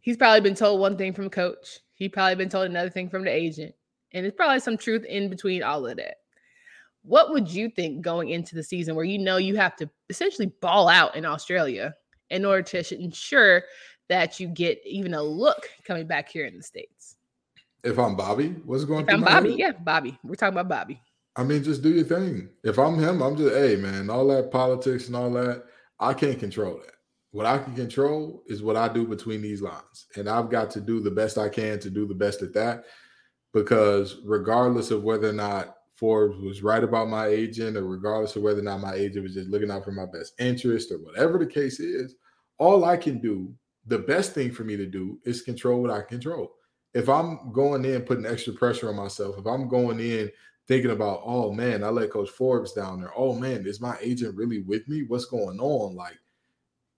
He's 0.00 0.16
probably 0.16 0.40
been 0.40 0.56
told 0.56 0.80
one 0.80 0.96
thing 0.96 1.12
from 1.12 1.30
coach. 1.30 1.78
He 1.94 2.08
probably 2.08 2.34
been 2.34 2.48
told 2.48 2.66
another 2.66 2.90
thing 2.90 3.08
from 3.08 3.22
the 3.22 3.30
agent, 3.30 3.72
and 4.10 4.24
there's 4.24 4.34
probably 4.34 4.58
some 4.58 4.76
truth 4.76 5.04
in 5.04 5.30
between 5.30 5.62
all 5.62 5.86
of 5.86 5.96
that. 5.96 6.16
What 7.04 7.30
would 7.30 7.48
you 7.48 7.70
think 7.70 8.02
going 8.02 8.30
into 8.30 8.56
the 8.56 8.64
season 8.64 8.96
where 8.96 9.04
you 9.04 9.20
know 9.20 9.36
you 9.36 9.54
have 9.54 9.76
to 9.76 9.88
essentially 10.10 10.52
ball 10.60 10.88
out 10.88 11.14
in 11.14 11.24
Australia 11.24 11.94
in 12.30 12.44
order 12.44 12.62
to 12.62 13.00
ensure 13.00 13.62
that 14.08 14.40
you 14.40 14.48
get 14.48 14.80
even 14.84 15.14
a 15.14 15.22
look 15.22 15.68
coming 15.84 16.08
back 16.08 16.28
here 16.28 16.46
in 16.46 16.56
the 16.56 16.64
states? 16.64 17.14
If 17.84 17.98
I'm 17.98 18.14
Bobby, 18.14 18.54
what's 18.64 18.84
going? 18.84 19.06
If 19.08 19.14
I'm 19.14 19.22
Bobby, 19.22 19.50
head? 19.50 19.58
yeah, 19.58 19.72
Bobby. 19.72 20.16
We're 20.22 20.36
talking 20.36 20.56
about 20.56 20.68
Bobby. 20.68 21.00
I 21.34 21.42
mean, 21.42 21.64
just 21.64 21.82
do 21.82 21.90
your 21.90 22.04
thing. 22.04 22.48
If 22.62 22.78
I'm 22.78 22.98
him, 22.98 23.22
I'm 23.22 23.36
just, 23.36 23.54
hey, 23.54 23.76
man, 23.76 24.08
all 24.08 24.26
that 24.28 24.50
politics 24.50 25.08
and 25.08 25.16
all 25.16 25.30
that, 25.32 25.64
I 25.98 26.14
can't 26.14 26.38
control 26.38 26.76
that. 26.76 26.94
What 27.32 27.46
I 27.46 27.58
can 27.58 27.74
control 27.74 28.42
is 28.46 28.62
what 28.62 28.76
I 28.76 28.88
do 28.88 29.06
between 29.06 29.40
these 29.40 29.62
lines. 29.62 30.06
And 30.16 30.28
I've 30.28 30.50
got 30.50 30.70
to 30.72 30.80
do 30.80 31.00
the 31.00 31.10
best 31.10 31.38
I 31.38 31.48
can 31.48 31.80
to 31.80 31.90
do 31.90 32.06
the 32.06 32.14
best 32.14 32.42
at 32.42 32.52
that. 32.52 32.84
Because 33.54 34.18
regardless 34.24 34.90
of 34.90 35.02
whether 35.02 35.30
or 35.30 35.32
not 35.32 35.76
Forbes 35.96 36.38
was 36.38 36.62
right 36.62 36.84
about 36.84 37.08
my 37.08 37.26
agent, 37.26 37.76
or 37.76 37.84
regardless 37.84 38.36
of 38.36 38.42
whether 38.42 38.60
or 38.60 38.64
not 38.64 38.80
my 38.80 38.94
agent 38.94 39.24
was 39.24 39.34
just 39.34 39.48
looking 39.48 39.70
out 39.70 39.84
for 39.84 39.92
my 39.92 40.06
best 40.06 40.34
interest, 40.38 40.92
or 40.92 40.98
whatever 40.98 41.38
the 41.38 41.46
case 41.46 41.80
is, 41.80 42.14
all 42.58 42.84
I 42.84 42.96
can 42.96 43.18
do, 43.18 43.52
the 43.86 43.98
best 43.98 44.32
thing 44.32 44.52
for 44.52 44.64
me 44.64 44.76
to 44.76 44.86
do 44.86 45.18
is 45.24 45.42
control 45.42 45.80
what 45.82 45.90
I 45.90 46.02
control 46.02 46.52
if 46.94 47.08
I'm 47.08 47.52
going 47.52 47.84
in 47.84 48.02
putting 48.02 48.26
extra 48.26 48.52
pressure 48.52 48.88
on 48.88 48.96
myself, 48.96 49.38
if 49.38 49.46
I'm 49.46 49.68
going 49.68 50.00
in 50.00 50.30
thinking 50.68 50.90
about, 50.90 51.22
oh 51.24 51.52
man, 51.52 51.82
I 51.82 51.88
let 51.88 52.10
Coach 52.10 52.30
Forbes 52.30 52.72
down 52.72 53.00
there. 53.00 53.12
Oh 53.16 53.34
man, 53.34 53.66
is 53.66 53.80
my 53.80 53.96
agent 54.00 54.36
really 54.36 54.62
with 54.62 54.86
me? 54.88 55.02
What's 55.02 55.24
going 55.24 55.58
on? 55.58 55.94
Like 55.94 56.18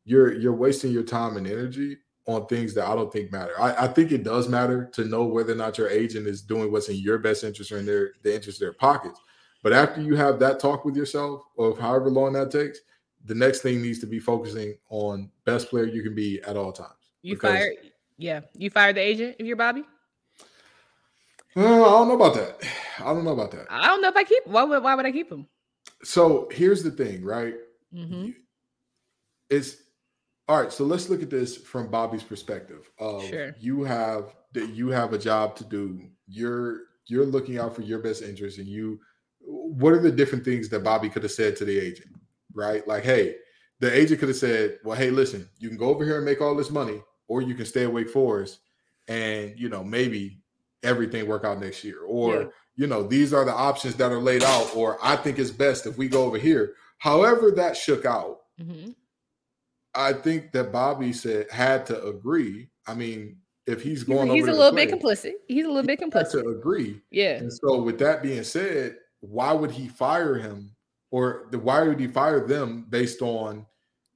you're 0.05 0.33
you're 0.33 0.55
wasting 0.55 0.93
your 0.93 1.03
time 1.03 1.37
and 1.37 1.47
energy 1.47 1.99
on 2.27 2.47
things 2.47 2.75
that 2.75 2.89
I 2.89 2.95
don't 2.95 3.13
think 3.13 3.31
matter. 3.31 3.53
I, 3.61 3.85
I 3.85 3.89
think 3.89 4.11
it 4.11 4.25
does 4.25 4.49
matter 4.49 4.87
to 4.95 5.05
know 5.05 5.25
whether 5.25 5.53
or 5.53 5.57
not 5.57 5.79
your 5.79 5.91
agent 5.91 6.27
is 6.27 6.43
doing 6.43 6.73
what's 6.73 6.89
in 6.89 6.97
your 6.97 7.19
best 7.19 7.45
interest 7.45 7.71
or 7.71 7.79
in 7.79 7.87
their 7.87 8.13
the 8.23 8.35
interest 8.35 8.61
of 8.61 8.67
their 8.67 8.73
pockets. 8.73 9.21
But 9.63 9.73
after 9.73 10.03
you 10.03 10.15
have 10.17 10.39
that 10.41 10.61
talk 10.61 10.85
with 10.85 10.97
yourself, 10.97 11.43
of 11.59 11.79
however 11.79 12.11
long 12.11 12.35
that 12.35 12.51
takes, 12.51 12.81
the 13.25 13.35
next 13.35 13.61
thing 13.61 13.81
needs 13.81 13.99
to 14.01 14.07
be 14.07 14.19
focusing 14.19 14.75
on 14.91 15.31
best 15.47 15.71
player 15.71 15.85
you 15.85 16.03
can 16.03 16.15
be 16.15 16.43
at 16.43 16.57
all 16.57 16.73
times. 16.73 16.91
You 17.23 17.39
fire 17.39 17.73
yeah, 18.17 18.41
you 18.57 18.71
fired 18.71 18.97
the 18.97 19.01
agent 19.01 19.37
if 19.39 19.47
you're 19.47 19.57
Bobby. 19.57 19.85
Uh, 21.57 21.61
I 21.61 21.91
don't 21.91 22.09
know 22.09 22.17
about 22.17 22.35
that. 22.35 22.63
I 22.99 23.05
don't 23.05 23.25
know 23.25 23.33
about 23.33 23.53
that. 23.53 23.67
I 23.71 23.87
don't 23.87 24.03
know 24.03 24.09
if 24.09 24.17
I 24.17 24.25
keep. 24.25 24.47
Why 24.47 24.65
would 24.65 24.83
Why 24.83 24.95
would 24.95 25.07
I 25.07 25.13
keep 25.13 25.31
him? 25.31 25.47
So 26.03 26.49
here's 26.51 26.83
the 26.83 26.91
thing, 26.91 27.25
right? 27.25 27.55
Mm-hmm. 27.95 28.31
It's 29.51 29.77
all 30.49 30.61
right. 30.61 30.73
So 30.73 30.85
let's 30.85 31.09
look 31.09 31.23
at 31.23 31.31
this 31.31 31.57
from 31.57 31.91
Bobby's 31.91 32.23
perspective. 32.23 32.91
Of 32.99 33.25
sure. 33.25 33.55
You 33.59 33.85
have 33.85 34.35
that 34.53 34.71
you 34.71 34.89
have 34.89 35.13
a 35.13 35.19
job 35.19 35.57
to 35.57 35.65
do. 35.65 36.03
You're 36.27 36.81
you're 37.07 37.27
looking 37.27 37.59
out 37.59 37.75
for 37.75 37.83
your 37.83 38.01
best 38.01 38.23
interest, 38.23 38.59
and 38.59 38.69
you. 38.69 39.01
What 39.47 39.93
are 39.93 40.01
the 40.01 40.11
different 40.11 40.43
things 40.43 40.71
that 40.71 40.83
Bobby 40.83 41.11
could 41.11 41.23
have 41.23 41.33
said 41.33 41.55
to 41.57 41.67
the 41.67 41.79
agent, 41.79 42.09
right? 42.55 42.87
Like, 42.89 43.05
hey, 43.05 43.37
the 43.81 43.95
agent 43.95 44.19
could 44.19 44.31
have 44.31 44.39
said, 44.39 44.79
"Well, 44.83 44.97
hey, 44.97 45.11
listen, 45.11 45.49
you 45.59 45.69
can 45.69 45.77
go 45.77 45.89
over 45.89 46.03
here 46.03 46.17
and 46.17 46.25
make 46.25 46.41
all 46.41 46.55
this 46.55 46.71
money, 46.71 47.03
or 47.29 47.43
you 47.43 47.55
can 47.55 47.67
stay 47.67 47.85
awake 47.85 48.11
for 48.11 48.43
us 48.43 48.59
and 49.09 49.55
you 49.57 49.69
know 49.69 49.83
maybe 49.83 50.39
everything 50.83 51.27
work 51.27 51.45
out 51.45 51.61
next 51.61 51.85
year. 51.85 52.01
Or 52.07 52.35
yeah. 52.35 52.47
you 52.77 52.87
know 52.87 53.03
these 53.03 53.33
are 53.33 53.45
the 53.45 53.55
options 53.55 53.95
that 53.97 54.13
are 54.13 54.21
laid 54.21 54.43
out 54.43 54.75
or 54.75 54.99
i 55.03 55.17
think 55.17 55.39
it's 55.39 55.51
best 55.51 55.87
if 55.87 55.99
we 55.99 56.09
go 56.09 56.25
over 56.25 56.39
here. 56.39 56.75
However 56.99 57.51
that 57.53 57.77
shook 57.77 58.07
out 58.07 58.39
mm-hmm. 58.61 58.93
i 59.95 60.13
think 60.13 60.53
that 60.53 60.73
bobby 60.73 61.13
said 61.13 61.51
had 61.51 61.87
to 61.87 62.03
agree. 62.05 62.69
I 62.87 62.95
mean 62.95 63.39
if 63.67 63.83
he's 63.83 64.05
going 64.05 64.29
he's, 64.29 64.45
he's 64.45 64.55
a 64.55 64.57
little 64.57 64.73
play, 64.73 64.87
bit 64.87 65.01
complicit. 65.01 65.33
He's 65.49 65.65
a 65.65 65.69
little 65.69 65.87
bit 65.87 66.01
complicit 66.01 66.43
to 66.43 66.49
agree. 66.51 67.01
Yeah. 67.11 67.37
And 67.37 67.53
so 67.53 67.81
with 67.83 67.99
that 67.99 68.23
being 68.23 68.45
said 68.45 68.99
why 69.21 69.53
would 69.53 69.71
he 69.71 69.89
fire 69.89 70.35
him? 70.35 70.71
Or 71.11 71.47
the 71.51 71.59
why 71.59 71.83
would 71.85 71.99
he 71.99 72.09
fire 72.09 72.47
them 72.47 72.87
based 72.89 73.23
on 73.23 73.67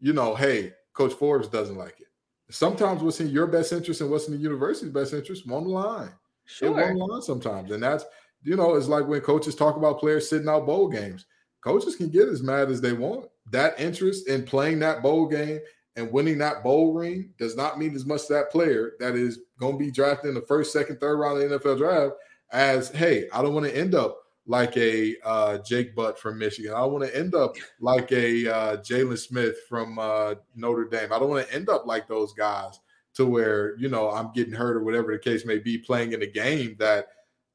you 0.01 0.13
know 0.13 0.35
hey 0.35 0.75
coach 0.93 1.13
forbes 1.13 1.49
doesn't 1.49 1.77
like 1.77 2.01
it 2.01 2.08
sometimes 2.51 3.03
what's 3.03 3.21
in 3.21 3.29
your 3.29 3.47
best 3.47 3.73
interest 3.73 4.01
and 4.01 4.11
what's 4.11 4.27
in 4.27 4.35
the 4.35 4.41
university's 4.41 4.91
best 4.91 5.13
interest 5.13 5.47
won't 5.47 5.67
align. 5.67 6.11
Sure. 6.47 6.69
It 6.69 6.73
won't 6.73 7.01
align 7.01 7.23
sometimes. 7.23 7.71
And 7.71 7.83
that's, 7.83 8.05
you 8.43 8.57
know, 8.57 8.75
it's 8.75 8.89
like 8.89 9.07
when 9.07 9.21
coaches 9.21 9.55
talk 9.55 9.77
about 9.77 10.01
players 10.01 10.29
sitting 10.29 10.49
out 10.49 10.67
bowl 10.67 10.89
games. 10.89 11.27
Coaches 11.63 11.97
can 11.97 12.09
get 12.09 12.29
as 12.29 12.43
mad 12.43 12.71
as 12.71 12.81
they 12.81 12.93
want. 12.93 13.27
That 13.51 13.79
interest 13.81 14.29
in 14.29 14.45
playing 14.45 14.79
that 14.81 15.03
bowl 15.03 15.27
game 15.27 15.61
and 15.97 16.13
winning 16.13 16.39
that 16.39 16.63
bowl 16.63 16.95
ring 16.95 17.31
does 17.39 17.57
not 17.57 17.79
mean 17.79 17.95
as 17.95 18.07
much 18.07 18.27
to 18.27 18.35
that 18.35 18.51
player 18.51 18.93
that 19.01 19.17
is 19.17 19.41
going 19.59 19.75
to 19.75 19.79
be 19.79 19.91
drafted 19.91 20.29
in 20.29 20.35
the 20.35 20.43
first, 20.43 20.73
second, 20.73 21.01
third 21.01 21.17
round 21.17 21.43
of 21.43 21.51
the 21.51 21.59
NFL 21.59 21.79
draft 21.79 22.15
as, 22.53 22.91
hey, 22.91 23.29
I 23.33 23.43
don't 23.43 23.55
want 23.55 23.67
to 23.67 23.77
end 23.77 23.95
up 23.95 24.19
like 24.49 24.77
a 24.79 25.15
uh, 25.25 25.59
Jake 25.59 25.95
Butt 25.95 26.19
from 26.19 26.39
Michigan. 26.39 26.73
I 26.75 26.85
want 26.85 27.05
to 27.05 27.17
end 27.17 27.35
up 27.35 27.55
like 27.81 28.11
a 28.11 28.49
uh, 28.49 28.77
Jaylon 28.79 29.19
Smith 29.19 29.57
from 29.69 29.99
uh, 29.99 30.35
Notre 30.57 30.87
Dame. 30.87 31.13
I 31.13 31.19
don't 31.19 31.29
want 31.29 31.47
to 31.47 31.55
end 31.55 31.69
up 31.69 31.87
like 31.87 32.09
those 32.09 32.33
guys 32.33 32.81
to 33.15 33.27
where 33.27 33.77
you 33.79 33.89
know 33.89 34.11
I'm 34.11 34.33
getting 34.33 34.55
hurt 34.55 34.77
or 34.77 34.83
whatever 34.83 35.13
the 35.13 35.19
case 35.19 35.45
may 35.45 35.59
be, 35.59 35.79
playing 35.79 36.13
in 36.13 36.23
a 36.23 36.27
game 36.27 36.77
that 36.79 37.09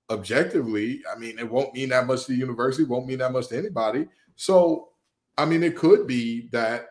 objectively, 0.09 1.01
I 1.13 1.17
mean, 1.17 1.39
it 1.39 1.49
won't 1.49 1.73
mean 1.73 1.89
that 1.89 2.05
much 2.05 2.25
to 2.25 2.31
the 2.31 2.37
university, 2.37 2.83
won't 2.83 3.07
mean 3.07 3.19
that 3.19 3.31
much 3.31 3.47
to 3.47 3.57
anybody. 3.57 4.07
So, 4.35 4.89
I 5.37 5.45
mean, 5.45 5.63
it 5.63 5.75
could 5.75 6.05
be 6.05 6.47
that 6.51 6.87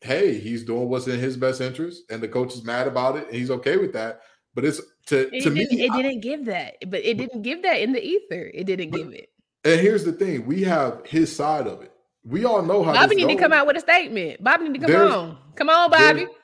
hey, 0.00 0.36
he's 0.38 0.64
doing 0.64 0.88
what's 0.88 1.06
in 1.06 1.20
his 1.20 1.36
best 1.36 1.60
interest, 1.60 2.04
and 2.10 2.22
the 2.22 2.28
coach 2.28 2.54
is 2.54 2.64
mad 2.64 2.88
about 2.88 3.16
it, 3.16 3.26
and 3.26 3.36
he's 3.36 3.50
okay 3.50 3.76
with 3.76 3.92
that. 3.92 4.22
But 4.54 4.64
it's 4.64 4.80
to, 5.06 5.34
it 5.34 5.44
to 5.44 5.50
me, 5.50 5.62
it 5.62 5.92
didn't 5.92 6.20
give 6.20 6.46
that, 6.46 6.76
but 6.88 7.04
it 7.04 7.18
didn't 7.18 7.42
give 7.42 7.62
that 7.62 7.80
in 7.80 7.92
the 7.92 8.02
ether. 8.02 8.50
It 8.54 8.64
didn't 8.64 8.90
but, 8.90 8.96
give 8.96 9.12
it. 9.12 9.28
And 9.64 9.80
here's 9.80 10.04
the 10.04 10.12
thing: 10.12 10.46
we 10.46 10.62
have 10.62 11.06
his 11.06 11.34
side 11.34 11.66
of 11.66 11.82
it. 11.82 11.92
We 12.24 12.44
all 12.44 12.62
know 12.62 12.82
how. 12.82 12.92
Bobby 12.92 13.16
need 13.16 13.24
goes. 13.24 13.36
to 13.36 13.42
come 13.42 13.52
out 13.52 13.66
with 13.66 13.76
a 13.76 13.80
statement. 13.80 14.42
Bobby 14.42 14.68
need 14.68 14.74
to 14.74 14.80
come 14.80 14.90
There's, 14.90 15.12
on. 15.12 15.38
Come 15.54 15.70
on, 15.70 15.90
Bobby. 15.90 16.26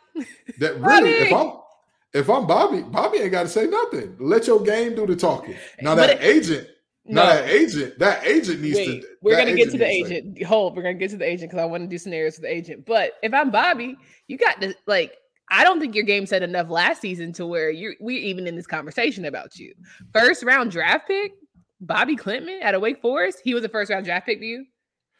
That 0.58 0.80
really, 0.80 1.10
if 1.10 1.32
I'm 1.32 1.52
if 2.12 2.28
I'm 2.28 2.46
Bobby, 2.46 2.82
Bobby 2.82 3.18
ain't 3.18 3.30
got 3.30 3.44
to 3.44 3.48
say 3.48 3.66
nothing. 3.66 4.16
Let 4.18 4.48
your 4.48 4.60
game 4.60 4.96
do 4.96 5.06
the 5.06 5.14
talking. 5.14 5.54
Now 5.80 5.94
that 5.94 6.10
it, 6.10 6.22
agent, 6.22 6.66
no. 7.04 7.22
now 7.22 7.34
that 7.34 7.48
agent, 7.48 7.98
that 8.00 8.26
agent 8.26 8.60
needs 8.60 8.76
Wait, 8.76 9.02
to. 9.02 9.08
We're 9.22 9.36
gonna 9.36 9.54
get 9.54 9.70
to 9.70 9.78
the 9.78 9.86
agent. 9.86 10.42
Hold, 10.42 10.76
we're 10.76 10.82
gonna 10.82 10.94
get 10.94 11.10
to 11.10 11.16
the 11.16 11.24
agent 11.24 11.52
because 11.52 11.62
I 11.62 11.66
want 11.66 11.84
to 11.84 11.86
do 11.86 11.98
scenarios 11.98 12.34
with 12.34 12.42
the 12.42 12.52
agent. 12.52 12.84
But 12.84 13.12
if 13.22 13.32
I'm 13.32 13.52
Bobby, 13.52 13.96
you 14.26 14.38
got 14.38 14.60
to 14.60 14.74
like. 14.86 15.12
I 15.50 15.64
don't 15.64 15.80
think 15.80 15.94
your 15.94 16.04
game 16.04 16.26
said 16.26 16.42
enough 16.42 16.68
last 16.68 17.00
season 17.00 17.32
to 17.34 17.46
where 17.46 17.70
you 17.70 17.94
we're 18.00 18.20
even 18.20 18.46
in 18.46 18.56
this 18.56 18.66
conversation 18.66 19.24
about 19.24 19.56
you. 19.56 19.72
First 20.12 20.42
round 20.42 20.72
draft 20.72 21.06
pick. 21.06 21.32
Bobi 21.84 22.18
Klintman 22.18 22.62
out 22.62 22.74
of 22.74 22.82
Wake 22.82 23.00
Forest, 23.00 23.40
he 23.44 23.54
was 23.54 23.64
a 23.64 23.68
first 23.68 23.90
round 23.90 24.04
draft 24.04 24.26
pick 24.26 24.40
to 24.40 24.46
you 24.46 24.66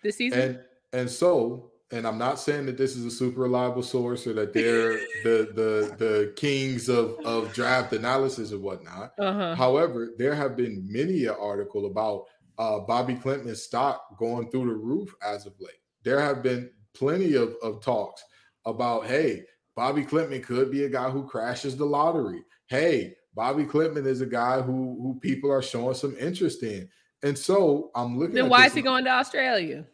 this 0.03 0.17
season. 0.17 0.41
And 0.41 0.61
and 0.93 1.11
so, 1.11 1.71
and 1.93 2.07
I'm 2.07 2.19
not 2.19 2.41
saying 2.41 2.67
that 2.67 2.77
this 2.77 2.97
is 2.97 3.05
a 3.05 3.11
super 3.11 3.43
reliable 3.43 3.83
source 3.83 4.27
or 4.27 4.33
that 4.35 4.53
they're 4.53 4.93
the 5.25 5.51
the 5.55 5.95
the 5.99 6.33
kings 6.37 6.89
of 6.89 7.19
of 7.25 7.53
draft 7.53 7.93
analysis 7.93 8.53
and 8.53 8.63
whatnot. 8.63 9.13
Uh-huh. 9.19 9.55
However, 9.55 10.11
there 10.19 10.35
have 10.35 10.57
been 10.57 10.87
many 10.91 11.27
an 11.27 11.37
article 11.39 11.87
about 11.87 12.25
uh, 12.59 12.81
Bobi 12.81 13.21
Klintman's 13.21 13.63
stock 13.63 14.19
going 14.19 14.51
through 14.51 14.67
the 14.67 14.75
roof 14.75 15.15
as 15.25 15.47
of 15.47 15.55
late. 15.61 15.73
There 16.03 16.21
have 16.21 16.43
been 16.43 16.71
plenty 16.95 17.35
of, 17.35 17.55
of 17.63 17.81
talks 17.81 18.23
about, 18.67 19.07
hey, 19.07 19.45
Bobi 19.77 20.07
Klintman 20.07 20.43
could 20.43 20.71
be 20.71 20.85
a 20.85 20.89
guy 20.89 21.09
who 21.09 21.27
crashes 21.27 21.77
the 21.77 21.85
lottery. 21.85 22.43
Hey, 22.67 23.15
Bobi 23.37 23.69
Klintman 23.69 24.07
is 24.07 24.21
a 24.21 24.27
guy 24.27 24.61
who 24.61 24.99
who 25.01 25.19
people 25.21 25.51
are 25.51 25.63
showing 25.63 25.95
some 25.95 26.17
interest 26.19 26.63
in. 26.63 26.89
And 27.23 27.37
so 27.37 27.91
I'm 27.95 28.19
looking. 28.19 28.35
Then 28.35 28.49
why 28.49 28.67
is 28.67 28.75
he 28.75 28.83
going 28.83 29.05
to 29.05 29.11
Australia? 29.11 29.85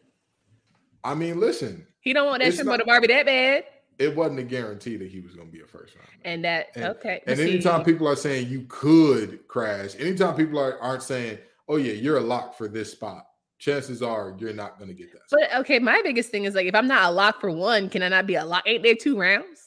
I 1.03 1.15
mean, 1.15 1.39
listen. 1.39 1.85
He 1.99 2.13
don't 2.13 2.27
want 2.27 2.43
that 2.43 2.53
shit 2.53 2.65
for 2.65 2.77
the 2.77 2.85
Barbie 2.85 3.07
that 3.07 3.25
bad. 3.25 3.65
It 3.97 4.15
wasn't 4.15 4.39
a 4.39 4.43
guarantee 4.43 4.97
that 4.97 5.09
he 5.09 5.21
was 5.21 5.35
going 5.35 5.47
to 5.47 5.51
be 5.51 5.61
a 5.61 5.65
first 5.65 5.95
round. 5.95 6.07
And 6.25 6.43
that 6.43 6.67
and, 6.75 6.85
okay. 6.85 7.21
And 7.25 7.39
anytime 7.39 7.83
people 7.83 8.07
are 8.07 8.15
saying 8.15 8.49
you 8.49 8.65
could 8.67 9.47
crash, 9.47 9.95
anytime 9.97 10.35
people 10.35 10.59
are, 10.59 10.77
aren't 10.79 11.03
saying, 11.03 11.37
"Oh 11.69 11.77
yeah, 11.77 11.93
you're 11.93 12.17
a 12.17 12.21
lock 12.21 12.57
for 12.57 12.67
this 12.67 12.91
spot," 12.91 13.25
chances 13.57 14.01
are 14.03 14.35
you're 14.37 14.53
not 14.53 14.77
going 14.77 14.89
to 14.89 14.93
get 14.93 15.11
that. 15.13 15.21
But 15.31 15.59
okay, 15.61 15.79
my 15.79 16.01
biggest 16.03 16.29
thing 16.29 16.43
is 16.43 16.55
like, 16.55 16.67
if 16.67 16.75
I'm 16.75 16.87
not 16.87 17.09
a 17.09 17.11
lock 17.11 17.39
for 17.39 17.51
one, 17.51 17.89
can 17.89 18.03
I 18.03 18.09
not 18.09 18.27
be 18.27 18.35
a 18.35 18.45
lock? 18.45 18.63
Ain't 18.65 18.83
there 18.83 18.95
two 18.95 19.17
rounds? 19.17 19.64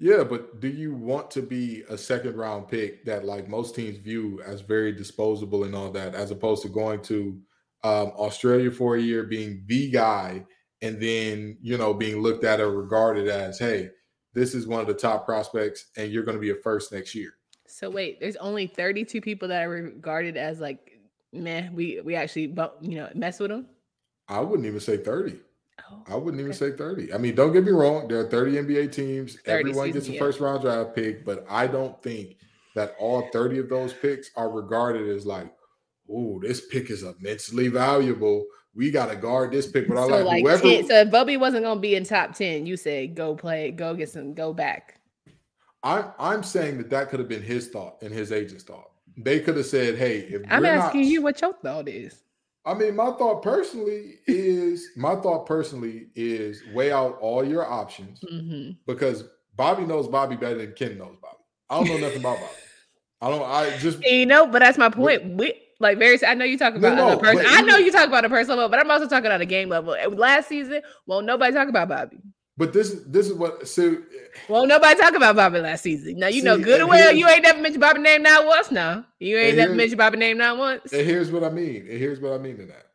Yeah, 0.00 0.22
but 0.22 0.60
do 0.60 0.68
you 0.68 0.94
want 0.94 1.30
to 1.32 1.42
be 1.42 1.82
a 1.88 1.98
second 1.98 2.36
round 2.36 2.68
pick 2.68 3.04
that 3.04 3.24
like 3.24 3.48
most 3.48 3.74
teams 3.74 3.98
view 3.98 4.40
as 4.46 4.60
very 4.60 4.92
disposable 4.92 5.64
and 5.64 5.74
all 5.74 5.90
that, 5.90 6.14
as 6.14 6.30
opposed 6.30 6.62
to 6.62 6.68
going 6.68 7.02
to 7.02 7.40
um, 7.82 8.12
Australia 8.16 8.70
for 8.70 8.96
a 8.96 9.00
year, 9.00 9.24
being 9.24 9.64
the 9.66 9.90
guy, 9.90 10.44
and 10.82 11.00
then 11.00 11.58
you 11.60 11.76
know 11.76 11.92
being 11.92 12.22
looked 12.22 12.44
at 12.44 12.60
or 12.60 12.70
regarded 12.70 13.28
as, 13.28 13.58
hey, 13.58 13.90
this 14.34 14.54
is 14.54 14.68
one 14.68 14.80
of 14.80 14.86
the 14.86 14.94
top 14.94 15.24
prospects, 15.24 15.86
and 15.96 16.12
you're 16.12 16.22
going 16.24 16.36
to 16.36 16.40
be 16.40 16.50
a 16.50 16.56
first 16.62 16.92
next 16.92 17.14
year. 17.14 17.34
So 17.66 17.90
wait, 17.90 18.20
there's 18.20 18.36
only 18.36 18.68
32 18.68 19.20
people 19.20 19.48
that 19.48 19.64
are 19.64 19.68
regarded 19.68 20.36
as 20.36 20.60
like, 20.60 21.00
man, 21.32 21.74
we 21.74 22.00
we 22.02 22.14
actually 22.14 22.46
but 22.46 22.78
you 22.80 22.96
know 22.96 23.10
mess 23.14 23.40
with 23.40 23.50
them. 23.50 23.66
I 24.28 24.40
wouldn't 24.40 24.66
even 24.66 24.80
say 24.80 24.98
30. 24.98 25.40
Oh, 25.90 26.02
I 26.06 26.16
wouldn't 26.16 26.40
even 26.40 26.52
say 26.52 26.72
30. 26.72 27.12
I 27.12 27.18
mean, 27.18 27.34
don't 27.34 27.52
get 27.52 27.64
me 27.64 27.72
wrong. 27.72 28.08
There 28.08 28.20
are 28.20 28.28
30 28.28 28.52
NBA 28.52 28.92
teams. 28.92 29.40
30 29.40 29.70
Everyone 29.70 29.90
gets 29.92 30.08
a 30.08 30.12
yeah. 30.12 30.18
first 30.18 30.40
round 30.40 30.62
draft 30.62 30.94
pick, 30.94 31.24
but 31.24 31.46
I 31.48 31.66
don't 31.66 32.00
think 32.02 32.36
that 32.74 32.94
all 32.98 33.28
30 33.32 33.58
of 33.58 33.68
those 33.68 33.92
picks 33.92 34.30
are 34.36 34.50
regarded 34.50 35.08
as 35.08 35.26
like, 35.26 35.52
oh, 36.10 36.40
this 36.40 36.66
pick 36.66 36.90
is 36.90 37.02
immensely 37.02 37.68
valuable. 37.68 38.44
We 38.74 38.90
got 38.90 39.06
to 39.06 39.16
guard 39.16 39.52
this 39.52 39.66
pick. 39.66 39.88
But 39.88 39.98
I 39.98 40.04
like, 40.04 40.24
like 40.24 40.42
whoever. 40.42 40.62
10, 40.62 40.86
so 40.86 40.94
if 41.00 41.10
Bobby 41.10 41.36
wasn't 41.36 41.64
going 41.64 41.78
to 41.78 41.80
be 41.80 41.94
in 41.94 42.04
top 42.04 42.34
10, 42.34 42.66
you 42.66 42.76
say 42.76 43.06
go 43.06 43.34
play, 43.34 43.70
go 43.70 43.94
get 43.94 44.10
some, 44.10 44.34
go 44.34 44.52
back. 44.52 44.98
I'm 45.82 46.06
I'm 46.18 46.42
saying 46.42 46.78
that 46.78 46.90
that 46.90 47.08
could 47.08 47.20
have 47.20 47.28
been 47.28 47.42
his 47.42 47.68
thought 47.68 48.02
and 48.02 48.12
his 48.12 48.32
agent's 48.32 48.64
thought. 48.64 48.90
They 49.16 49.40
could 49.40 49.56
have 49.56 49.66
said, 49.66 49.96
"Hey, 49.96 50.18
if 50.18 50.42
I'm 50.48 50.64
asking 50.64 51.02
not, 51.02 51.10
you 51.10 51.22
what 51.22 51.40
your 51.40 51.54
thought 51.54 51.88
is." 51.88 52.22
I 52.68 52.74
mean, 52.74 52.96
my 52.96 53.12
thought 53.12 53.42
personally 53.42 54.18
is 54.26 54.90
my 54.94 55.16
thought 55.16 55.46
personally 55.46 56.08
is 56.14 56.62
weigh 56.74 56.92
out 56.92 57.16
all 57.18 57.42
your 57.42 57.66
options 57.66 58.20
mm-hmm. 58.20 58.72
because 58.86 59.24
Bobby 59.56 59.86
knows 59.86 60.06
Bobby 60.06 60.36
better 60.36 60.58
than 60.58 60.74
Ken 60.74 60.98
knows 60.98 61.16
Bobby. 61.22 61.38
I 61.70 61.78
don't 61.78 61.88
know 61.88 62.06
nothing 62.06 62.20
about 62.20 62.36
Bobby. 62.36 62.52
I 63.22 63.30
don't. 63.30 63.50
I 63.50 63.78
just 63.78 64.02
you 64.04 64.26
know, 64.26 64.46
but 64.46 64.58
that's 64.58 64.76
my 64.76 64.90
point. 64.90 65.24
We 65.38 65.54
like 65.80 65.96
very. 65.96 66.22
I 66.26 66.34
know 66.34 66.44
you 66.44 66.58
talk 66.58 66.74
about 66.74 66.94
no, 66.94 67.08
no, 67.14 67.18
person. 67.18 67.46
I 67.48 67.62
know 67.62 67.78
you 67.78 67.90
talk 67.90 68.06
about 68.06 68.26
a 68.26 68.28
personal 68.28 68.58
level, 68.58 68.68
but 68.68 68.80
I'm 68.80 68.90
also 68.90 69.08
talking 69.08 69.30
on 69.30 69.40
a 69.40 69.46
game 69.46 69.70
level. 69.70 69.96
Last 70.10 70.48
season, 70.48 70.82
well, 71.06 71.22
nobody 71.22 71.54
talk 71.54 71.68
about 71.68 71.88
Bobby. 71.88 72.18
But 72.58 72.72
this 72.72 73.02
this 73.06 73.28
is 73.28 73.34
what 73.34 73.68
so 73.68 74.02
well 74.48 74.66
nobody 74.66 75.00
talk 75.00 75.14
about 75.14 75.36
Bobby 75.36 75.60
last 75.60 75.84
season. 75.84 76.18
Now 76.18 76.26
you 76.26 76.40
see, 76.40 76.44
know 76.44 76.58
good 76.58 76.80
and 76.80 76.88
well 76.88 77.14
you 77.14 77.28
ain't 77.28 77.44
never 77.44 77.60
mentioned 77.60 77.80
Bobby 77.80 78.00
name 78.00 78.22
not 78.24 78.44
once 78.44 78.72
now. 78.72 79.06
You 79.20 79.38
ain't 79.38 79.56
never 79.56 79.74
mentioned 79.74 79.98
Bobby 79.98 80.18
name 80.18 80.38
not 80.38 80.58
once. 80.58 80.92
And 80.92 81.06
here's 81.06 81.30
what 81.30 81.44
I 81.44 81.50
mean. 81.50 81.86
And 81.88 81.98
here's 81.98 82.20
what 82.20 82.32
I 82.32 82.38
mean 82.38 82.60
in 82.60 82.66
that. 82.66 82.86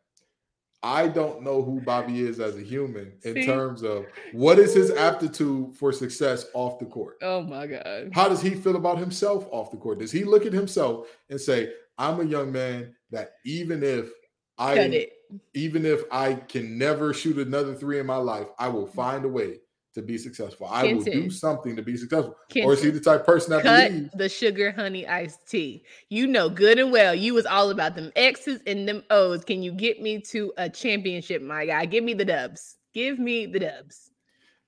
I 0.83 1.07
don't 1.07 1.43
know 1.43 1.63
who 1.63 1.79
Bobby 1.79 2.19
is 2.19 2.41
as 2.41 2.57
a 2.57 2.61
human 2.61 3.13
in 3.23 3.35
see? 3.35 3.45
terms 3.45 3.83
of 3.83 4.05
what 4.33 4.59
is 4.59 4.73
his 4.73 4.91
aptitude 4.91 5.73
for 5.77 5.93
success 5.93 6.47
off 6.53 6.77
the 6.77 6.85
court. 6.85 7.15
Oh 7.21 7.41
my 7.41 7.65
God. 7.65 8.09
How 8.11 8.27
does 8.27 8.41
he 8.41 8.49
feel 8.49 8.75
about 8.75 8.97
himself 8.97 9.47
off 9.49 9.71
the 9.71 9.77
court? 9.77 9.99
Does 9.99 10.11
he 10.11 10.25
look 10.25 10.45
at 10.45 10.51
himself 10.51 11.07
and 11.29 11.39
say, 11.39 11.71
I'm 11.97 12.19
a 12.19 12.25
young 12.25 12.51
man 12.51 12.93
that 13.11 13.35
even 13.45 13.81
if 13.81 14.09
I 14.57 15.07
even 15.53 15.85
if 15.85 16.03
I 16.11 16.35
can 16.35 16.77
never 16.77 17.13
shoot 17.13 17.37
another 17.37 17.73
three 17.73 17.99
in 17.99 18.05
my 18.05 18.17
life, 18.17 18.47
I 18.59 18.67
will 18.67 18.85
mm-hmm. 18.85 18.95
find 18.95 19.25
a 19.25 19.29
way 19.29 19.59
to 19.93 20.01
be 20.01 20.17
successful. 20.17 20.67
I 20.69 20.87
Kenton. 20.87 20.97
will 20.97 21.23
do 21.23 21.29
something 21.29 21.75
to 21.75 21.81
be 21.81 21.97
successful. 21.97 22.35
Kenton. 22.49 22.69
Or 22.69 22.73
is 22.73 22.81
he 22.81 22.89
the 22.89 22.99
type 22.99 23.25
person 23.25 23.51
that 23.51 23.63
cut 23.63 23.91
believes 23.91 24.09
the 24.15 24.29
sugar 24.29 24.71
honey 24.71 25.07
iced 25.07 25.47
tea? 25.47 25.83
You 26.09 26.27
know 26.27 26.49
good 26.49 26.79
and 26.79 26.91
well. 26.91 27.13
You 27.13 27.33
was 27.33 27.45
all 27.45 27.69
about 27.69 27.95
them 27.95 28.11
X's 28.15 28.61
and 28.65 28.87
them 28.87 29.03
O's. 29.09 29.43
Can 29.43 29.61
you 29.61 29.71
get 29.71 30.01
me 30.01 30.19
to 30.21 30.51
a 30.57 30.69
championship, 30.69 31.41
my 31.41 31.65
guy? 31.65 31.85
Give 31.85 32.03
me 32.03 32.13
the 32.13 32.25
dubs. 32.25 32.77
Give 32.93 33.19
me 33.19 33.45
the 33.45 33.59
dubs. 33.59 34.11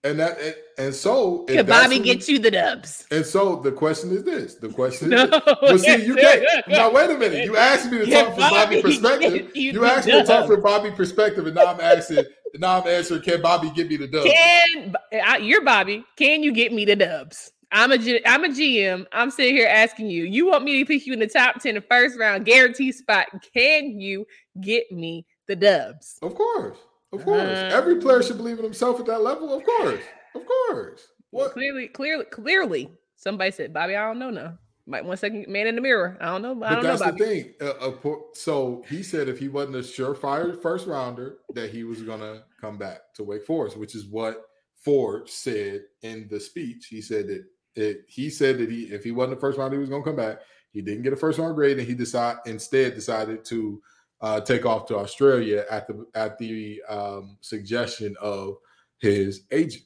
And 0.05 0.19
that 0.19 0.39
and, 0.39 0.55
and 0.77 0.93
so 0.93 1.39
can 1.45 1.65
Bobby 1.65 1.97
get 1.97 2.27
you 2.27 2.37
the 2.37 2.51
dubs? 2.51 3.07
And 3.09 3.25
so 3.25 3.55
the 3.55 3.71
question 3.71 4.11
is 4.11 4.23
this: 4.23 4.53
the 4.53 4.69
question 4.69 5.09
no, 5.09 5.23
is, 5.23 5.31
well, 5.63 5.77
see, 5.79 6.05
you 6.05 6.13
can't. 6.13 6.45
Now 6.67 6.91
wait 6.91 7.09
a 7.09 7.17
minute. 7.17 7.43
You 7.43 7.57
asked 7.57 7.91
me 7.91 7.97
to 7.97 8.05
talk 8.05 8.27
from 8.27 8.37
Bobby, 8.37 8.55
Bobby 8.55 8.81
perspective. 8.83 9.51
You, 9.55 9.71
you 9.71 9.85
asked 9.85 10.05
me 10.05 10.13
to 10.13 10.23
talk 10.23 10.45
from 10.45 10.61
Bobby 10.61 10.91
perspective, 10.91 11.47
and 11.47 11.55
now 11.55 11.65
I'm 11.65 11.81
asking. 11.81 12.23
now 12.59 12.81
I'm 12.81 12.87
answering. 12.87 13.23
Can 13.23 13.41
Bobby 13.41 13.71
get 13.71 13.89
me 13.89 13.97
the 13.97 14.07
dubs? 14.07 14.29
Can 14.29 14.95
I, 15.11 15.37
you're 15.37 15.65
Bobby? 15.65 16.05
Can 16.17 16.43
you 16.43 16.53
get 16.53 16.71
me 16.71 16.85
the 16.85 16.95
dubs? 16.95 17.51
I'm 17.71 17.91
a 17.91 17.95
I'm 18.27 18.43
a 18.43 18.49
GM. 18.49 19.07
I'm 19.11 19.31
sitting 19.31 19.55
here 19.55 19.67
asking 19.67 20.11
you. 20.11 20.25
You 20.25 20.45
want 20.45 20.65
me 20.65 20.77
to 20.83 20.85
pick 20.85 21.07
you 21.07 21.13
in 21.13 21.19
the 21.19 21.25
top 21.25 21.61
ten, 21.61 21.73
the 21.73 21.81
first 21.81 22.19
round, 22.19 22.45
guarantee 22.45 22.91
spot? 22.91 23.25
Can 23.55 23.99
you 23.99 24.27
get 24.61 24.91
me 24.91 25.25
the 25.47 25.55
dubs? 25.55 26.19
Of 26.21 26.35
course. 26.35 26.77
Of 27.15 27.25
course, 27.25 27.41
uh, 27.41 27.69
every 27.73 27.97
player 27.97 28.21
should 28.21 28.37
believe 28.37 28.57
in 28.57 28.63
himself 28.63 28.99
at 28.99 29.05
that 29.07 29.21
level. 29.21 29.53
Of 29.53 29.63
course, 29.63 30.01
of 30.35 30.43
course. 30.45 31.07
What? 31.31 31.53
Clearly, 31.53 31.87
clearly, 31.87 32.25
clearly, 32.25 32.91
somebody 33.15 33.51
said, 33.51 33.73
"Bobby, 33.73 33.95
I 33.95 34.07
don't 34.07 34.19
know 34.19 34.29
now." 34.29 34.57
Might 34.87 35.03
one 35.03 35.17
second, 35.17 35.47
man 35.47 35.65
in 35.65 35.75
the 35.75 35.81
mirror. 35.81 36.15
I 36.21 36.25
don't 36.25 36.43
know. 36.43 36.63
I 36.63 36.75
don't 36.75 36.83
but 36.83 36.97
that's 36.97 37.01
know, 37.01 37.11
the 37.11 37.17
thing. 37.17 37.53
Uh, 37.59 37.89
uh, 37.89 38.15
so 38.33 38.83
he 38.87 39.01
said 39.01 39.27
if 39.27 39.39
he 39.39 39.47
wasn't 39.47 39.77
a 39.77 39.79
surefire 39.79 40.61
first 40.61 40.85
rounder, 40.85 41.37
that 41.55 41.71
he 41.71 41.83
was 41.83 42.03
gonna 42.03 42.43
come 42.61 42.77
back 42.77 43.13
to 43.15 43.23
Wake 43.23 43.45
Forest, 43.45 43.77
which 43.77 43.95
is 43.95 44.05
what 44.05 44.43
Forbes 44.75 45.33
said 45.33 45.81
in 46.03 46.27
the 46.29 46.39
speech. 46.39 46.85
He 46.87 47.01
said 47.01 47.27
that 47.27 47.45
it, 47.75 48.05
he 48.07 48.29
said 48.29 48.59
that 48.59 48.69
he 48.69 48.83
if 48.83 49.03
he 49.03 49.11
wasn't 49.11 49.37
the 49.37 49.41
first 49.41 49.57
rounder, 49.57 49.75
he 49.75 49.81
was 49.81 49.89
gonna 49.89 50.03
come 50.03 50.15
back. 50.15 50.41
He 50.71 50.81
didn't 50.81 51.01
get 51.01 51.13
a 51.13 51.17
first 51.17 51.39
round 51.39 51.55
grade, 51.55 51.79
and 51.79 51.87
he 51.87 51.95
decided 51.95 52.41
instead 52.45 52.93
decided 52.93 53.43
to 53.45 53.81
uh, 54.21 54.41
take 54.41 54.65
off 54.65 54.87
to 54.87 54.97
Australia 54.97 55.65
at 55.69 55.87
the 55.87 56.05
at 56.15 56.37
the 56.37 56.81
um, 56.87 57.37
suggestion 57.41 58.15
of 58.21 58.55
his 58.97 59.43
agent. 59.51 59.83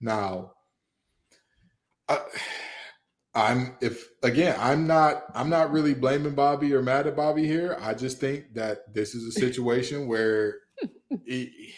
Now, 0.00 0.52
I, 2.08 2.20
I'm 3.34 3.76
if 3.80 4.08
again, 4.22 4.56
I'm 4.58 4.86
not 4.86 5.24
I'm 5.34 5.50
not 5.50 5.72
really 5.72 5.94
blaming 5.94 6.34
Bobby 6.34 6.74
or 6.74 6.82
mad 6.82 7.06
at 7.06 7.16
Bobby 7.16 7.46
here. 7.46 7.76
I 7.80 7.94
just 7.94 8.18
think 8.18 8.54
that 8.54 8.92
this 8.94 9.14
is 9.14 9.24
a 9.24 9.40
situation 9.40 10.06
where 10.08 10.56
he, 11.24 11.74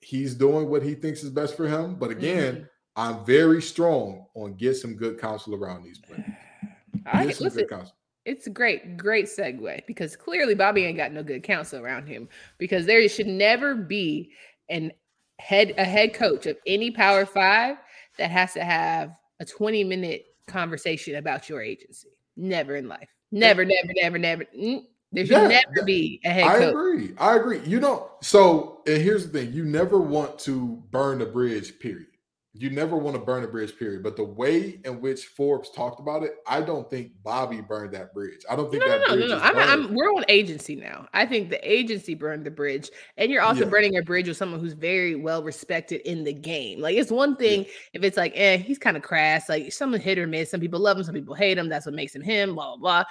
he's 0.00 0.34
doing 0.34 0.68
what 0.68 0.82
he 0.82 0.94
thinks 0.94 1.22
is 1.22 1.30
best 1.30 1.56
for 1.56 1.68
him. 1.68 1.96
But 1.96 2.10
again, 2.10 2.54
mm-hmm. 2.54 2.64
I'm 2.96 3.24
very 3.24 3.62
strong 3.62 4.26
on 4.34 4.54
get 4.54 4.76
some 4.76 4.96
good 4.96 5.20
counsel 5.20 5.54
around 5.54 5.84
these 5.84 5.98
players. 5.98 6.24
Get 6.92 7.02
I, 7.06 7.30
some 7.30 7.44
listen, 7.44 7.60
good 7.60 7.70
counsel 7.70 7.94
it's 8.24 8.46
a 8.46 8.50
great, 8.50 8.96
great 8.96 9.26
segue 9.26 9.86
because 9.86 10.16
clearly 10.16 10.54
Bobby 10.54 10.84
ain't 10.84 10.96
got 10.96 11.12
no 11.12 11.22
good 11.22 11.42
counsel 11.42 11.82
around 11.82 12.06
him 12.06 12.28
because 12.58 12.86
there 12.86 13.06
should 13.08 13.26
never 13.26 13.74
be 13.74 14.32
an 14.68 14.92
head 15.38 15.74
a 15.78 15.84
head 15.84 16.14
coach 16.14 16.46
of 16.46 16.56
any 16.66 16.90
power 16.90 17.24
five 17.24 17.76
that 18.18 18.30
has 18.30 18.52
to 18.54 18.64
have 18.64 19.14
a 19.40 19.44
20 19.44 19.84
minute 19.84 20.26
conversation 20.46 21.16
about 21.16 21.48
your 21.48 21.62
agency. 21.62 22.08
Never 22.36 22.76
in 22.76 22.88
life. 22.88 23.08
Never, 23.30 23.64
never, 23.64 23.92
never, 23.94 24.18
never. 24.18 24.44
Mm, 24.56 24.82
there 25.12 25.24
should 25.24 25.32
yeah, 25.32 25.48
never 25.48 25.84
be 25.84 26.20
a 26.24 26.30
head 26.30 26.44
I 26.44 26.58
coach. 26.58 26.70
agree. 26.70 27.14
I 27.18 27.36
agree. 27.36 27.60
You 27.64 27.80
know, 27.80 28.10
so 28.20 28.82
and 28.86 29.00
here's 29.00 29.28
the 29.28 29.38
thing: 29.38 29.52
you 29.52 29.64
never 29.64 29.98
want 29.98 30.38
to 30.40 30.82
burn 30.90 31.22
a 31.22 31.26
bridge, 31.26 31.78
period 31.78 32.08
you 32.58 32.70
never 32.70 32.96
want 32.96 33.16
to 33.16 33.22
burn 33.22 33.44
a 33.44 33.46
bridge, 33.46 33.78
period. 33.78 34.02
But 34.02 34.16
the 34.16 34.24
way 34.24 34.80
in 34.84 35.00
which 35.00 35.26
Forbes 35.26 35.70
talked 35.70 36.00
about 36.00 36.24
it, 36.24 36.36
I 36.46 36.60
don't 36.60 36.90
think 36.90 37.12
Bobby 37.22 37.60
burned 37.60 37.94
that 37.94 38.12
bridge. 38.12 38.40
I 38.50 38.56
don't 38.56 38.70
think 38.70 38.82
no, 38.82 38.88
that 38.88 39.08
no, 39.08 39.14
no, 39.14 39.26
no. 39.26 39.38
I'm, 39.38 39.56
I'm, 39.56 39.94
we're 39.94 40.10
on 40.10 40.24
agency 40.28 40.74
now. 40.74 41.06
I 41.14 41.24
think 41.24 41.50
the 41.50 41.70
agency 41.70 42.14
burned 42.14 42.44
the 42.44 42.50
bridge, 42.50 42.90
and 43.16 43.30
you're 43.30 43.42
also 43.42 43.64
yeah. 43.64 43.70
burning 43.70 43.96
a 43.96 44.02
bridge 44.02 44.26
with 44.26 44.36
someone 44.36 44.60
who's 44.60 44.72
very 44.72 45.14
well 45.14 45.42
respected 45.42 46.00
in 46.02 46.24
the 46.24 46.32
game. 46.32 46.80
Like 46.80 46.96
it's 46.96 47.12
one 47.12 47.36
thing 47.36 47.62
yeah. 47.62 47.70
if 47.94 48.02
it's 48.02 48.16
like, 48.16 48.32
eh, 48.34 48.56
he's 48.56 48.78
kind 48.78 48.96
of 48.96 49.02
crass. 49.02 49.48
Like 49.48 49.72
someone 49.72 50.00
hit 50.00 50.18
or 50.18 50.26
miss. 50.26 50.50
Some 50.50 50.60
people 50.60 50.80
love 50.80 50.96
him, 50.96 51.04
some 51.04 51.14
people 51.14 51.34
hate 51.34 51.58
him. 51.58 51.68
That's 51.68 51.86
what 51.86 51.94
makes 51.94 52.14
him 52.14 52.22
him. 52.22 52.54
Blah 52.54 52.76
blah 52.76 52.76
blah. 52.76 53.04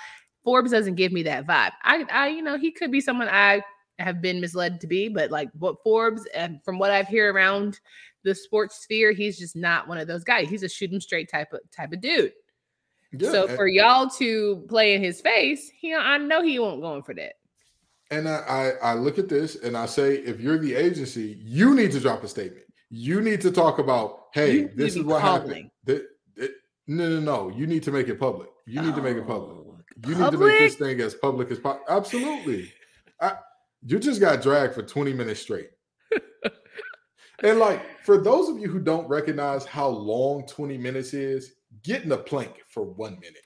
Forbes 0.43 0.71
doesn't 0.71 0.95
give 0.95 1.11
me 1.11 1.23
that 1.23 1.45
vibe. 1.45 1.71
I, 1.83 2.05
I, 2.09 2.27
you 2.29 2.41
know, 2.41 2.57
he 2.57 2.71
could 2.71 2.89
be 2.89 3.01
someone 3.01 3.27
I 3.27 3.61
have 3.99 4.21
been 4.21 4.39
misled 4.39 4.79
to 4.81 4.87
be, 4.87 5.09
but 5.09 5.31
like 5.31 5.49
what 5.57 5.75
Forbes 5.83 6.25
and 6.35 6.63
from 6.63 6.79
what 6.79 6.91
I've 6.91 7.07
heard 7.07 7.35
around 7.35 7.79
the 8.27 8.35
sports 8.35 8.83
sphere, 8.83 9.13
he's 9.13 9.39
just 9.39 9.55
not 9.55 9.87
one 9.87 9.97
of 9.97 10.07
those 10.07 10.23
guys. 10.23 10.49
He's 10.49 10.63
a 10.63 10.69
shoot 10.69 10.91
him 10.91 10.99
straight 11.01 11.29
type 11.31 11.53
of 11.53 11.61
type 11.71 11.93
of 11.93 12.01
dude. 12.01 12.33
Yeah, 13.13 13.31
so 13.31 13.47
for 13.47 13.67
y'all 13.67 14.09
to 14.17 14.65
play 14.67 14.93
in 14.93 15.01
his 15.01 15.21
face, 15.21 15.71
he 15.79 15.95
I 15.95 16.17
know 16.17 16.43
he 16.43 16.59
won't 16.59 16.81
go 16.81 16.95
in 16.95 17.03
for 17.03 17.13
that. 17.15 17.33
And 18.11 18.27
I, 18.27 18.71
I, 18.81 18.91
I 18.91 18.93
look 18.93 19.17
at 19.17 19.29
this 19.29 19.55
and 19.55 19.75
I 19.75 19.85
say, 19.85 20.15
if 20.15 20.39
you're 20.39 20.57
the 20.57 20.75
agency, 20.75 21.39
you 21.41 21.73
need 21.73 21.91
to 21.93 21.99
drop 21.99 22.23
a 22.23 22.27
statement. 22.27 22.65
You 22.89 23.21
need 23.21 23.41
to 23.41 23.51
talk 23.51 23.79
about, 23.79 24.27
hey, 24.33 24.65
this 24.75 24.95
is 24.95 25.03
what 25.03 25.21
calling. 25.21 25.69
happened. 25.85 26.05
no, 26.87 27.09
no, 27.09 27.19
no. 27.19 27.49
You 27.49 27.67
need 27.67 27.83
to 27.83 27.91
make 27.91 28.07
it 28.07 28.17
public. 28.17 28.49
You 28.65 28.81
need 28.81 28.93
oh, 28.93 28.95
to 28.95 29.01
make 29.01 29.17
it 29.17 29.23
oh, 29.23 29.27
public. 29.27 29.57
Oh, 29.57 29.79
you 30.07 30.15
public? 30.15 30.31
need 30.31 30.37
to 30.37 30.45
make 30.45 30.59
this 30.59 30.75
thing 30.75 31.01
as 31.01 31.15
public 31.15 31.51
as 31.51 31.59
possible. 31.59 31.85
Absolutely. 31.89 32.71
I, 33.19 33.33
you 33.85 33.99
just 33.99 34.21
got 34.21 34.41
dragged 34.41 34.73
for 34.73 34.83
20 34.83 35.11
minutes 35.13 35.41
straight. 35.41 35.69
And 37.43 37.59
like 37.59 38.03
for 38.03 38.17
those 38.17 38.49
of 38.49 38.59
you 38.59 38.69
who 38.69 38.79
don't 38.79 39.07
recognize 39.07 39.65
how 39.65 39.87
long 39.87 40.45
20 40.47 40.77
minutes 40.77 41.13
is, 41.13 41.53
get 41.83 42.03
in 42.03 42.11
a 42.11 42.17
plank 42.17 42.63
for 42.67 42.83
one 42.83 43.19
minute. 43.19 43.43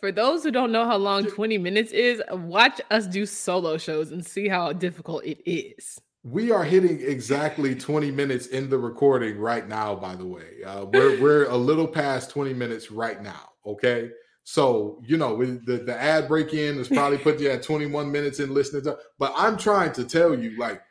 For 0.00 0.12
those 0.12 0.42
who 0.42 0.50
don't 0.50 0.72
know 0.72 0.84
how 0.84 0.96
long 0.96 1.24
20 1.24 1.56
minutes 1.58 1.92
is, 1.92 2.22
watch 2.30 2.80
us 2.90 3.06
do 3.06 3.24
solo 3.24 3.78
shows 3.78 4.12
and 4.12 4.24
see 4.24 4.48
how 4.48 4.72
difficult 4.72 5.24
it 5.24 5.38
is. 5.50 5.98
We 6.22 6.50
are 6.50 6.64
hitting 6.64 7.00
exactly 7.00 7.74
20 7.74 8.10
minutes 8.10 8.48
in 8.48 8.68
the 8.68 8.78
recording 8.78 9.38
right 9.38 9.66
now, 9.66 9.94
by 9.94 10.14
the 10.14 10.26
way. 10.26 10.62
Uh, 10.66 10.86
we're, 10.86 11.20
we're 11.20 11.44
a 11.46 11.56
little 11.56 11.86
past 11.86 12.30
20 12.30 12.52
minutes 12.54 12.90
right 12.90 13.22
now. 13.22 13.50
Okay. 13.66 14.10
So, 14.44 15.00
you 15.06 15.16
know, 15.16 15.42
the, 15.42 15.78
the 15.78 15.98
ad 15.98 16.28
break 16.28 16.52
in 16.52 16.78
is 16.78 16.88
probably 16.88 17.18
put 17.18 17.40
you 17.40 17.50
at 17.50 17.62
21 17.62 18.12
minutes 18.12 18.40
in 18.40 18.52
listening 18.52 18.82
to, 18.84 18.98
but 19.18 19.32
I'm 19.36 19.56
trying 19.56 19.92
to 19.92 20.04
tell 20.04 20.38
you, 20.38 20.58
like, 20.58 20.82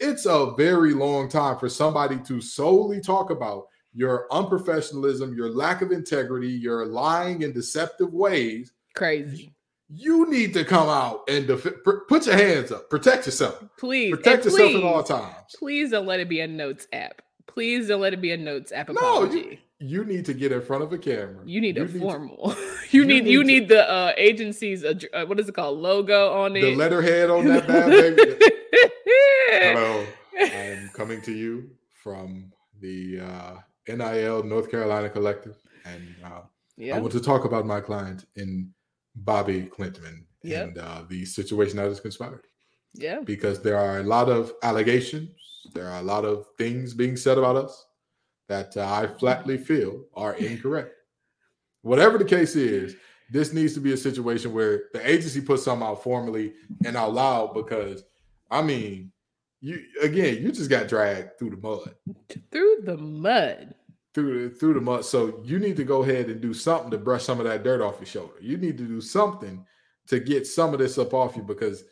it's 0.00 0.26
a 0.26 0.52
very 0.56 0.94
long 0.94 1.28
time 1.28 1.58
for 1.58 1.68
somebody 1.68 2.18
to 2.20 2.40
solely 2.40 3.00
talk 3.00 3.30
about 3.30 3.66
your 3.92 4.26
unprofessionalism, 4.30 5.36
your 5.36 5.50
lack 5.50 5.82
of 5.82 5.92
integrity, 5.92 6.48
your 6.48 6.86
lying 6.86 7.44
and 7.44 7.52
deceptive 7.52 8.12
ways. 8.12 8.72
Crazy. 8.94 9.52
You 9.92 10.30
need 10.30 10.54
to 10.54 10.64
come 10.64 10.88
out 10.88 11.22
and 11.28 11.46
def- 11.46 11.66
put 12.08 12.26
your 12.26 12.36
hands 12.36 12.70
up. 12.70 12.88
Protect 12.88 13.26
yourself. 13.26 13.62
Please. 13.76 14.10
Protect 14.14 14.44
yourself 14.44 14.70
please, 14.70 14.76
at 14.76 14.84
all 14.84 15.02
times. 15.02 15.56
Please 15.58 15.90
don't 15.90 16.06
let 16.06 16.20
it 16.20 16.28
be 16.28 16.40
a 16.40 16.46
notes 16.46 16.86
app. 16.92 17.22
Please 17.46 17.88
don't 17.88 18.00
let 18.00 18.12
it 18.12 18.20
be 18.20 18.30
a 18.30 18.36
notes 18.36 18.70
app 18.70 18.88
apology. 18.88 19.42
No, 19.42 19.50
you, 19.50 19.58
you 19.80 20.04
need 20.04 20.24
to 20.26 20.34
get 20.34 20.52
in 20.52 20.62
front 20.62 20.84
of 20.84 20.92
a 20.92 20.98
camera. 20.98 21.42
You 21.44 21.60
need 21.60 21.76
you 21.76 21.82
a 21.82 21.88
need 21.88 22.00
formal. 22.00 22.54
To, 22.54 22.56
you, 22.90 23.04
need, 23.04 23.24
need 23.24 23.32
you 23.32 23.40
to, 23.40 23.46
need 23.46 23.68
the 23.68 23.90
uh, 23.90 24.12
agency's 24.16 24.84
uh, 24.84 24.94
what 25.26 25.40
is 25.40 25.48
it 25.48 25.54
called 25.56 25.78
logo 25.78 26.32
on 26.32 26.54
it. 26.54 26.60
The 26.60 26.76
letterhead 26.76 27.28
on 27.28 27.46
that 27.46 27.66
bad 27.66 27.90
baby. 28.16 28.36
Hello, 29.52 30.06
I'm 30.40 30.90
coming 30.90 31.20
to 31.22 31.32
you 31.32 31.70
from 32.04 32.52
the 32.80 33.18
uh, 33.18 33.54
NIL 33.88 34.44
North 34.44 34.70
Carolina 34.70 35.10
Collective, 35.10 35.56
and 35.84 36.14
uh, 36.24 36.42
I 36.94 37.00
want 37.00 37.12
to 37.12 37.20
talk 37.20 37.44
about 37.44 37.66
my 37.66 37.80
client 37.80 38.26
in 38.36 38.70
Bobi 39.24 39.68
Klintman 39.68 40.22
yep. 40.44 40.68
and 40.68 40.78
uh, 40.78 41.02
the 41.08 41.24
situation 41.24 41.78
that 41.78 41.86
has 41.86 41.98
conspired. 41.98 42.46
Yeah, 42.94 43.22
because 43.24 43.60
there 43.60 43.76
are 43.76 43.98
a 43.98 44.04
lot 44.04 44.28
of 44.28 44.52
allegations, 44.62 45.30
there 45.74 45.88
are 45.88 45.98
a 45.98 46.04
lot 46.04 46.24
of 46.24 46.46
things 46.56 46.94
being 46.94 47.16
said 47.16 47.36
about 47.36 47.56
us 47.56 47.86
that 48.46 48.76
uh, 48.76 48.86
I 48.88 49.08
flatly 49.18 49.58
feel 49.58 50.04
are 50.14 50.34
incorrect. 50.34 50.94
Whatever 51.82 52.18
the 52.18 52.24
case 52.24 52.54
is, 52.54 52.94
this 53.32 53.52
needs 53.52 53.74
to 53.74 53.80
be 53.80 53.94
a 53.94 53.96
situation 53.96 54.52
where 54.52 54.84
the 54.92 55.08
agency 55.08 55.40
puts 55.40 55.64
something 55.64 55.86
out 55.86 56.04
formally 56.04 56.52
and 56.84 56.96
out 56.96 57.14
loud 57.14 57.54
because, 57.54 58.04
I 58.48 58.62
mean, 58.62 59.10
you 59.60 59.82
again, 60.02 60.42
you 60.42 60.52
just 60.52 60.70
got 60.70 60.88
dragged 60.88 61.38
through 61.38 61.50
the 61.50 61.56
mud. 61.56 61.94
Through 62.50 62.78
the 62.84 62.96
mud. 62.96 63.74
Through 64.14 64.48
the 64.48 64.54
through 64.54 64.74
the 64.74 64.80
mud. 64.80 65.04
So 65.04 65.40
you 65.44 65.58
need 65.58 65.76
to 65.76 65.84
go 65.84 66.02
ahead 66.02 66.26
and 66.26 66.40
do 66.40 66.54
something 66.54 66.90
to 66.90 66.98
brush 66.98 67.24
some 67.24 67.38
of 67.38 67.46
that 67.46 67.62
dirt 67.62 67.82
off 67.82 67.98
your 67.98 68.06
shoulder. 68.06 68.34
You 68.40 68.56
need 68.56 68.78
to 68.78 68.86
do 68.86 69.00
something 69.00 69.64
to 70.08 70.18
get 70.18 70.46
some 70.46 70.72
of 70.72 70.80
this 70.80 70.98
up 70.98 71.14
off 71.14 71.36
you 71.36 71.42
because 71.42 71.84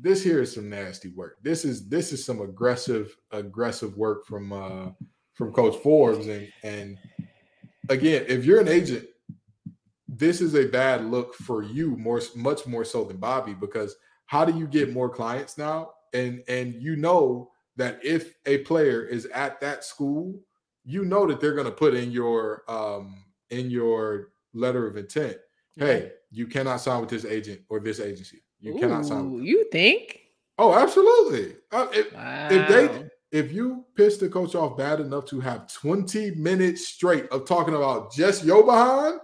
this 0.00 0.22
here 0.22 0.40
is 0.40 0.54
some 0.54 0.70
nasty 0.70 1.08
work. 1.10 1.38
This 1.42 1.64
is 1.64 1.88
this 1.88 2.12
is 2.12 2.24
some 2.24 2.40
aggressive 2.40 3.14
aggressive 3.32 3.96
work 3.96 4.24
from 4.24 4.52
uh 4.52 4.90
from 5.34 5.52
Coach 5.52 5.76
Forbes 5.82 6.28
and 6.28 6.48
and 6.62 6.96
again, 7.88 8.24
if 8.28 8.44
you're 8.44 8.60
an 8.60 8.68
agent, 8.68 9.04
this 10.08 10.40
is 10.40 10.54
a 10.54 10.66
bad 10.66 11.04
look 11.04 11.34
for 11.34 11.62
you 11.62 11.96
more 11.96 12.20
much 12.36 12.66
more 12.66 12.84
so 12.84 13.04
than 13.04 13.16
Bobby 13.16 13.52
because 13.52 13.96
how 14.26 14.44
do 14.44 14.56
you 14.56 14.66
get 14.66 14.92
more 14.92 15.08
clients 15.08 15.58
now 15.58 15.90
and 16.12 16.42
and 16.48 16.74
you 16.74 16.96
know 16.96 17.50
that 17.76 17.98
if 18.04 18.34
a 18.46 18.58
player 18.58 19.02
is 19.02 19.26
at 19.26 19.60
that 19.60 19.84
school, 19.84 20.34
you 20.84 21.04
know 21.04 21.26
that 21.26 21.40
they're 21.40 21.54
going 21.54 21.66
to 21.66 21.72
put 21.72 21.94
in 21.94 22.10
your 22.10 22.62
um 22.68 23.24
in 23.50 23.70
your 23.70 24.28
letter 24.52 24.86
of 24.86 24.96
intent, 24.96 25.36
hey, 25.76 26.12
you 26.30 26.46
cannot 26.46 26.78
sign 26.78 27.00
with 27.00 27.10
this 27.10 27.24
agent 27.24 27.60
or 27.68 27.80
this 27.80 28.00
agency. 28.00 28.42
You 28.60 28.76
Ooh, 28.76 28.80
cannot 28.80 29.06
sign. 29.06 29.32
with 29.32 29.44
you 29.44 29.68
think? 29.70 30.20
Oh, 30.58 30.74
absolutely. 30.74 31.56
Uh, 31.72 31.86
if, 31.92 32.12
wow. 32.12 32.48
if 32.50 32.68
they 32.68 33.08
if 33.32 33.52
you 33.52 33.84
piss 33.94 34.18
the 34.18 34.28
coach 34.28 34.54
off 34.54 34.76
bad 34.76 35.00
enough 35.00 35.24
to 35.26 35.40
have 35.40 35.72
20 35.72 36.32
minutes 36.32 36.86
straight 36.88 37.28
of 37.28 37.46
talking 37.46 37.74
about 37.74 38.12
just 38.12 38.44
your 38.44 38.64
behind, 38.64 39.20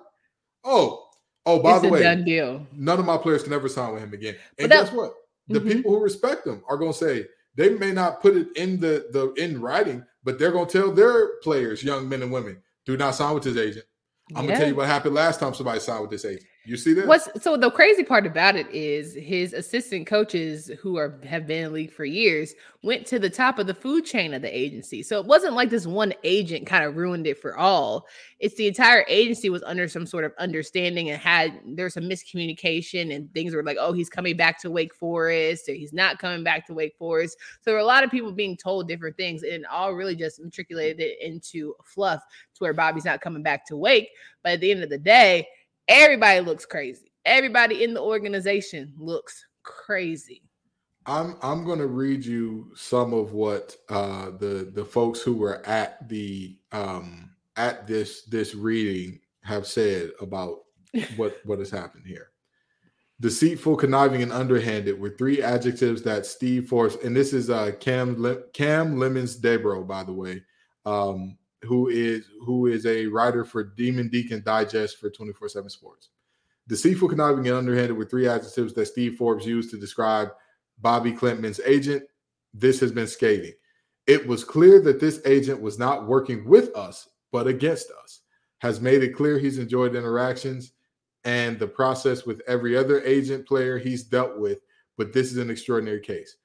oh, 0.64 1.04
oh, 1.44 1.62
by 1.62 1.74
it's 1.74 1.82
the 1.82 1.88
way, 1.88 2.02
done 2.02 2.24
deal. 2.24 2.66
none 2.72 2.98
of 2.98 3.04
my 3.04 3.18
players 3.18 3.42
can 3.42 3.52
ever 3.52 3.68
sign 3.68 3.92
with 3.92 4.02
him 4.02 4.12
again. 4.14 4.36
And 4.58 4.70
guess 4.70 4.92
what? 4.92 5.12
The 5.48 5.60
mm-hmm. 5.60 5.68
people 5.68 5.92
who 5.92 6.02
respect 6.02 6.44
them 6.44 6.62
are 6.68 6.76
going 6.76 6.92
to 6.92 6.98
say 6.98 7.26
they 7.54 7.70
may 7.70 7.92
not 7.92 8.20
put 8.20 8.36
it 8.36 8.48
in 8.56 8.80
the 8.80 9.06
the 9.12 9.32
in 9.42 9.60
writing, 9.60 10.04
but 10.24 10.38
they're 10.38 10.52
going 10.52 10.66
to 10.66 10.78
tell 10.78 10.92
their 10.92 11.38
players, 11.42 11.82
young 11.82 12.08
men 12.08 12.22
and 12.22 12.32
women, 12.32 12.62
do 12.84 12.96
not 12.96 13.14
sign 13.14 13.34
with 13.34 13.44
this 13.44 13.56
agent. 13.56 13.86
I'm 14.34 14.44
yeah. 14.44 14.50
gonna 14.50 14.58
tell 14.60 14.68
you 14.68 14.74
what 14.74 14.86
happened 14.86 15.14
last 15.14 15.40
time 15.40 15.54
somebody 15.54 15.80
signed 15.80 16.02
with 16.02 16.10
this 16.10 16.24
agent. 16.24 16.46
You 16.66 16.76
see 16.76 16.94
that? 16.94 17.06
What's 17.06 17.28
so 17.40 17.56
the 17.56 17.70
crazy 17.70 18.02
part 18.02 18.26
about 18.26 18.56
it 18.56 18.68
is 18.70 19.14
his 19.14 19.52
assistant 19.52 20.08
coaches 20.08 20.68
who 20.80 20.96
are 20.96 21.20
have 21.24 21.46
been 21.46 21.66
in 21.66 21.72
league 21.72 21.92
for 21.92 22.04
years 22.04 22.54
went 22.82 23.06
to 23.06 23.20
the 23.20 23.30
top 23.30 23.60
of 23.60 23.68
the 23.68 23.74
food 23.74 24.04
chain 24.04 24.34
of 24.34 24.42
the 24.42 24.56
agency. 24.56 25.04
So 25.04 25.20
it 25.20 25.26
wasn't 25.26 25.54
like 25.54 25.70
this 25.70 25.86
one 25.86 26.12
agent 26.24 26.66
kind 26.66 26.84
of 26.84 26.96
ruined 26.96 27.28
it 27.28 27.38
for 27.38 27.56
all. 27.56 28.08
It's 28.40 28.56
the 28.56 28.66
entire 28.66 29.04
agency 29.06 29.48
was 29.48 29.62
under 29.62 29.86
some 29.86 30.06
sort 30.06 30.24
of 30.24 30.32
understanding 30.40 31.08
and 31.08 31.20
had 31.20 31.60
there's 31.64 31.94
some 31.94 32.04
miscommunication 32.04 33.14
and 33.14 33.32
things 33.32 33.54
were 33.54 33.62
like, 33.62 33.78
oh, 33.78 33.92
he's 33.92 34.10
coming 34.10 34.36
back 34.36 34.60
to 34.62 34.70
Wake 34.70 34.94
Forest 34.94 35.68
or 35.68 35.72
he's 35.74 35.92
not 35.92 36.18
coming 36.18 36.42
back 36.42 36.66
to 36.66 36.74
Wake 36.74 36.96
Forest. 36.98 37.38
So 37.60 37.70
there 37.70 37.74
were 37.74 37.80
a 37.80 37.84
lot 37.84 38.02
of 38.02 38.10
people 38.10 38.32
being 38.32 38.56
told 38.56 38.88
different 38.88 39.16
things 39.16 39.44
and 39.44 39.64
all 39.66 39.94
really 39.94 40.16
just 40.16 40.42
matriculated 40.42 40.98
it 40.98 41.18
into 41.20 41.76
fluff 41.84 42.22
to 42.54 42.58
where 42.58 42.74
Bobby's 42.74 43.04
not 43.04 43.20
coming 43.20 43.44
back 43.44 43.64
to 43.66 43.76
Wake. 43.76 44.10
But 44.42 44.54
at 44.54 44.60
the 44.60 44.72
end 44.72 44.82
of 44.82 44.90
the 44.90 44.98
day, 44.98 45.46
Everybody 45.88 46.40
looks 46.40 46.66
crazy. 46.66 47.12
Everybody 47.24 47.84
in 47.84 47.94
the 47.94 48.00
organization 48.00 48.92
looks 48.98 49.44
crazy. 49.62 50.42
I'm 51.06 51.36
I'm 51.40 51.64
going 51.64 51.78
to 51.78 51.86
read 51.86 52.24
you 52.24 52.72
some 52.74 53.12
of 53.14 53.32
what 53.32 53.76
uh, 53.88 54.30
the 54.38 54.70
the 54.74 54.84
folks 54.84 55.20
who 55.20 55.34
were 55.34 55.64
at 55.66 56.08
the 56.08 56.58
um, 56.72 57.30
at 57.56 57.86
this 57.86 58.24
this 58.24 58.54
reading 58.54 59.20
have 59.42 59.66
said 59.66 60.10
about 60.20 60.64
what 61.16 61.38
what 61.44 61.60
has 61.60 61.70
happened 61.70 62.06
here. 62.06 62.30
Deceitful, 63.20 63.76
conniving, 63.76 64.22
and 64.22 64.32
underhanded 64.32 65.00
were 65.00 65.14
three 65.16 65.42
adjectives 65.42 66.02
that 66.02 66.26
Steve 66.26 66.68
Forbes 66.68 66.96
and 66.96 67.16
this 67.16 67.32
is 67.32 67.50
uh, 67.50 67.70
Cam 67.78 68.42
Cam 68.52 68.98
Lemons 68.98 69.38
Debro, 69.40 69.86
by 69.86 70.02
the 70.02 70.12
way, 70.12 70.42
um, 70.84 71.38
who 71.62 71.88
is 71.88 72.26
who 72.44 72.66
is 72.66 72.86
a 72.86 73.06
writer 73.06 73.44
for 73.44 73.64
Demon 73.64 74.08
Deacon 74.08 74.42
Digest 74.44 74.98
for 74.98 75.10
24/7 75.10 75.70
Sports. 75.70 76.10
Deceitful, 76.68 77.08
conniving, 77.08 77.46
and 77.46 77.56
underhanded 77.56 77.96
were 77.96 78.04
three 78.04 78.26
adjectives 78.26 78.74
that 78.74 78.86
Steve 78.86 79.16
Forbes 79.16 79.46
used 79.46 79.70
to 79.70 79.78
describe 79.78 80.30
Bobi 80.82 81.16
Klintman's 81.16 81.60
agent. 81.64 82.02
This 82.52 82.80
has 82.80 82.92
been 82.92 83.06
scathing. 83.06 83.54
It 84.06 84.26
was 84.26 84.44
clear 84.44 84.80
that 84.82 85.00
this 85.00 85.20
agent 85.24 85.60
was 85.60 85.78
not 85.78 86.06
working 86.06 86.44
with 86.44 86.74
us, 86.76 87.08
but 87.32 87.46
against 87.46 87.90
us. 88.02 88.20
Has 88.58 88.80
made 88.80 89.02
it 89.02 89.14
clear 89.14 89.38
he's 89.38 89.58
enjoyed 89.58 89.94
interactions 89.94 90.72
and 91.24 91.58
the 91.58 91.66
process 91.66 92.24
with 92.24 92.40
every 92.46 92.76
other 92.76 93.02
agent 93.02 93.46
player 93.46 93.78
he's 93.78 94.04
dealt 94.04 94.38
with, 94.38 94.60
but 94.96 95.12
this 95.12 95.30
is 95.30 95.38
an 95.38 95.50
extraordinary 95.50 96.00
case. 96.00 96.36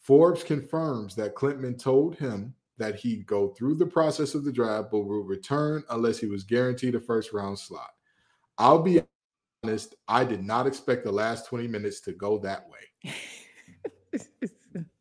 Forbes 0.00 0.42
confirms 0.42 1.14
that 1.14 1.34
Klintman 1.34 1.78
told 1.78 2.16
him 2.16 2.54
that 2.80 2.96
he'd 2.96 3.26
go 3.26 3.48
through 3.48 3.76
the 3.76 3.86
process 3.86 4.34
of 4.34 4.42
the 4.44 4.50
draft, 4.50 4.90
but 4.90 5.00
will 5.00 5.22
return 5.22 5.84
unless 5.90 6.18
he 6.18 6.26
was 6.26 6.42
guaranteed 6.42 6.94
a 6.96 7.00
first 7.00 7.32
round 7.32 7.58
slot. 7.58 7.90
I'll 8.58 8.82
be 8.82 9.02
honest, 9.62 9.94
I 10.08 10.24
did 10.24 10.42
not 10.44 10.66
expect 10.66 11.04
the 11.04 11.12
last 11.12 11.46
20 11.46 11.68
minutes 11.68 12.00
to 12.00 12.12
go 12.12 12.38
that 12.38 12.66
way. 12.68 13.14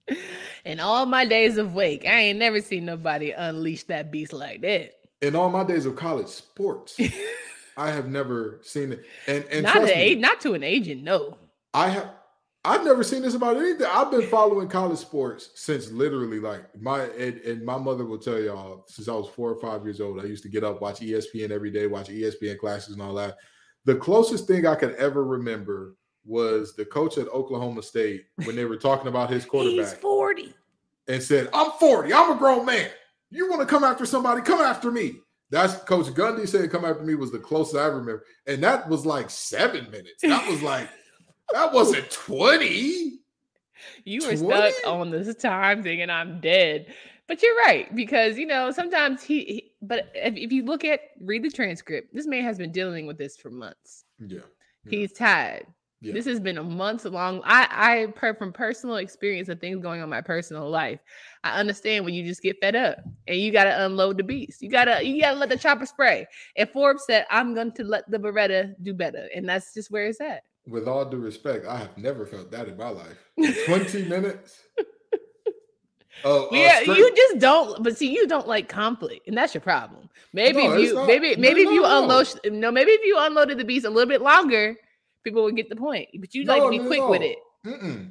In 0.66 0.80
all 0.80 1.06
my 1.06 1.26
days 1.26 1.58
of 1.58 1.74
wake, 1.74 2.06
I 2.06 2.20
ain't 2.20 2.38
never 2.38 2.62
seen 2.62 2.86
nobody 2.86 3.32
unleash 3.32 3.84
that 3.86 4.12
beast 4.12 4.34
like 4.34 4.62
that. 4.62 4.96
In 5.22 5.36
all 5.36 5.50
my 5.50 5.64
days 5.64 5.86
of 5.86 5.96
college 5.96 6.28
sports, 6.28 7.00
I 7.78 7.92
have 7.92 8.10
never 8.10 8.60
seen 8.62 8.92
it. 8.92 9.06
And 9.28 9.46
and 9.46 9.64
not, 9.64 9.84
me, 9.84 10.16
not 10.16 10.42
to 10.42 10.54
an 10.54 10.64
agent, 10.64 11.04
no. 11.04 11.38
I 11.74 11.90
have 11.90 12.12
I've 12.70 12.86
never 12.86 13.04
seen 13.04 13.24
this 13.24 13.34
about 13.34 13.58
anything. 13.58 13.88
I've 13.90 14.12
been 14.12 14.28
following 14.28 14.68
college 14.68 15.00
sports 15.00 15.50
since 15.56 15.90
literally 15.90 16.40
like 16.40 16.64
my 16.80 17.02
and, 17.02 17.40
and, 17.42 17.66
my 17.66 17.80
mother 17.80 18.06
will 18.06 18.20
tell 18.20 18.40
y'all 18.40 18.86
since 18.88 19.08
I 19.08 19.14
was 19.14 19.28
four 19.28 19.50
or 19.50 19.60
five 19.60 19.84
years 19.84 20.00
old. 20.00 20.20
I 20.20 20.26
used 20.26 20.44
to 20.44 20.50
get 20.50 20.64
up, 20.64 20.80
watch 20.80 21.00
ESPN 21.00 21.50
every 21.50 21.72
day, 21.72 21.88
watch 21.88 22.10
ESPN 22.10 22.60
classes 22.60 22.94
and 22.94 23.02
all 23.02 23.16
that. 23.16 23.38
The 23.86 23.96
closest 23.96 24.46
thing 24.46 24.68
I 24.68 24.76
could 24.76 24.94
ever 24.96 25.26
remember 25.26 25.96
was 26.24 26.76
the 26.76 26.86
coach 26.86 27.18
at 27.18 27.28
Oklahoma 27.30 27.82
State 27.82 28.26
when 28.46 28.56
they 28.56 28.66
were 28.66 28.78
talking 28.78 29.08
about 29.08 29.32
his 29.32 29.46
quarterback. 29.48 29.90
He's 29.90 29.94
40. 29.94 30.54
and 31.08 31.24
said, 31.24 31.50
I'm 31.52 31.72
40, 31.72 32.14
I'm 32.14 32.34
a 32.34 32.36
grown 32.36 32.68
man. 32.68 32.92
You 33.32 33.50
want 33.50 33.62
to 33.62 33.68
come 33.68 33.84
after 33.84 34.06
somebody, 34.06 34.44
come 34.44 34.60
after 34.60 34.92
me. 34.92 35.16
That's 35.50 35.76
Coach 35.86 36.06
Gundy 36.08 36.48
said 36.48 36.70
come 36.70 36.86
after 36.86 37.02
me 37.02 37.16
was 37.16 37.32
the 37.32 37.40
closest 37.40 37.78
I 37.78 37.88
remember. 37.88 38.24
And 38.46 38.64
that 38.64 38.88
was 38.88 39.08
like 39.08 39.32
seven 39.32 39.90
minutes. 39.90 40.22
That 40.22 40.48
was 40.48 40.62
like, 40.62 40.88
that 41.54 41.74
wasn't 41.74 42.10
20. 42.10 43.20
You 44.06 44.28
were 44.28 44.36
stuck 44.36 44.74
on 44.86 45.12
this 45.12 45.34
time 45.36 45.84
thing, 45.84 46.02
and 46.02 46.12
I'm 46.12 46.40
dead. 46.40 46.94
But 47.28 47.44
you're 47.44 47.56
right 47.58 47.94
because 47.96 48.38
you 48.38 48.48
know 48.48 48.72
sometimes 48.72 49.22
he. 49.22 49.44
he 49.46 49.72
but 49.82 50.12
if, 50.16 50.36
if 50.36 50.52
you 50.52 50.66
look 50.66 50.84
at 50.84 51.00
read 51.22 51.44
the 51.44 51.50
transcript, 51.50 52.14
this 52.14 52.26
man 52.26 52.44
has 52.44 52.58
been 52.58 52.72
dealing 52.72 53.06
with 53.06 53.18
this 53.18 53.38
for 53.38 53.52
months. 53.52 54.06
Yeah. 54.20 54.40
Yeah. 54.86 54.90
He's 54.90 55.14
tired. 55.14 55.68
Yeah. 56.02 56.14
This 56.14 56.26
has 56.26 56.40
been 56.40 56.58
a 56.58 56.64
month 56.64 57.04
long. 57.06 57.42
I 57.44 57.68
I 57.70 58.12
per, 58.14 58.34
from 58.34 58.54
personal 58.54 58.96
experience 58.96 59.50
of 59.50 59.60
things 59.60 59.82
going 59.82 60.00
on 60.00 60.06
in 60.06 60.10
my 60.10 60.22
personal 60.22 60.70
life. 60.70 61.02
I 61.44 61.60
understand 61.60 62.06
when 62.06 62.14
you 62.14 62.24
just 62.24 62.42
get 62.42 62.60
fed 62.62 62.76
up 62.76 63.00
and 63.28 63.38
you 63.38 63.52
got 63.52 63.66
to 63.66 63.86
unload 63.86 64.18
the 64.18 64.24
beast. 64.24 64.62
You 64.62 64.70
gotta 64.70 65.06
you 65.06 65.22
gotta 65.22 65.38
let 65.38 65.50
the 65.50 65.58
chopper 65.58 65.86
spray. 65.86 66.26
And 66.56 66.70
Forbes 66.70 67.04
said, 67.06 67.26
"I'm 67.30 67.54
going 67.54 67.74
to 67.74 67.84
let 67.84 68.10
the 68.10 68.18
Beretta 68.18 68.76
do 68.82 68.94
better," 68.94 69.28
and 69.36 69.48
that's 69.48 69.74
just 69.74 69.92
where 69.92 70.06
it's 70.06 70.22
at. 70.22 70.44
With 70.70 70.88
all 70.88 71.06
due 71.06 71.18
respect, 71.18 71.66
I 71.66 71.78
have 71.78 71.98
never 71.98 72.26
felt 72.26 72.52
that 72.52 72.68
in 72.68 72.78
my 72.78 72.90
life. 72.90 73.18
20 73.66 74.04
minutes. 74.10 74.60
Uh, 76.24 76.44
uh, 76.44 76.48
Yeah, 76.52 76.82
straight- 76.82 76.98
you 76.98 77.16
just 77.16 77.40
don't. 77.40 77.84
But 77.84 77.98
see, 77.98 78.12
you 78.14 78.28
don't 78.28 78.48
like 78.48 78.70
conflict, 78.70 79.28
and 79.28 79.38
that's 79.38 79.54
your 79.54 79.62
problem. 79.62 80.10
Maybe 80.34 80.68
No, 80.68 80.74
if 80.74 80.82
you, 80.82 80.94
not. 80.96 81.08
maybe, 81.08 81.36
No, 81.36 81.42
maybe 81.42 81.62
if 81.62 81.70
you 81.72 81.82
no. 81.82 82.04
unload, 82.04 82.28
no, 82.46 82.72
maybe 82.72 82.92
if 82.92 83.06
you 83.06 83.18
unloaded 83.20 83.58
the 83.58 83.64
beast 83.66 83.86
a 83.86 83.90
little 83.90 84.08
bit 84.10 84.22
longer, 84.22 84.76
people 85.24 85.44
would 85.44 85.56
get 85.56 85.70
the 85.70 85.76
point. 85.76 86.10
But 86.20 86.34
you 86.36 86.44
like 86.46 86.62
to 86.62 86.70
be 86.70 86.80
no, 86.80 86.88
quick 86.88 87.00
no. 87.00 87.10
with 87.10 87.22
it. 87.22 87.38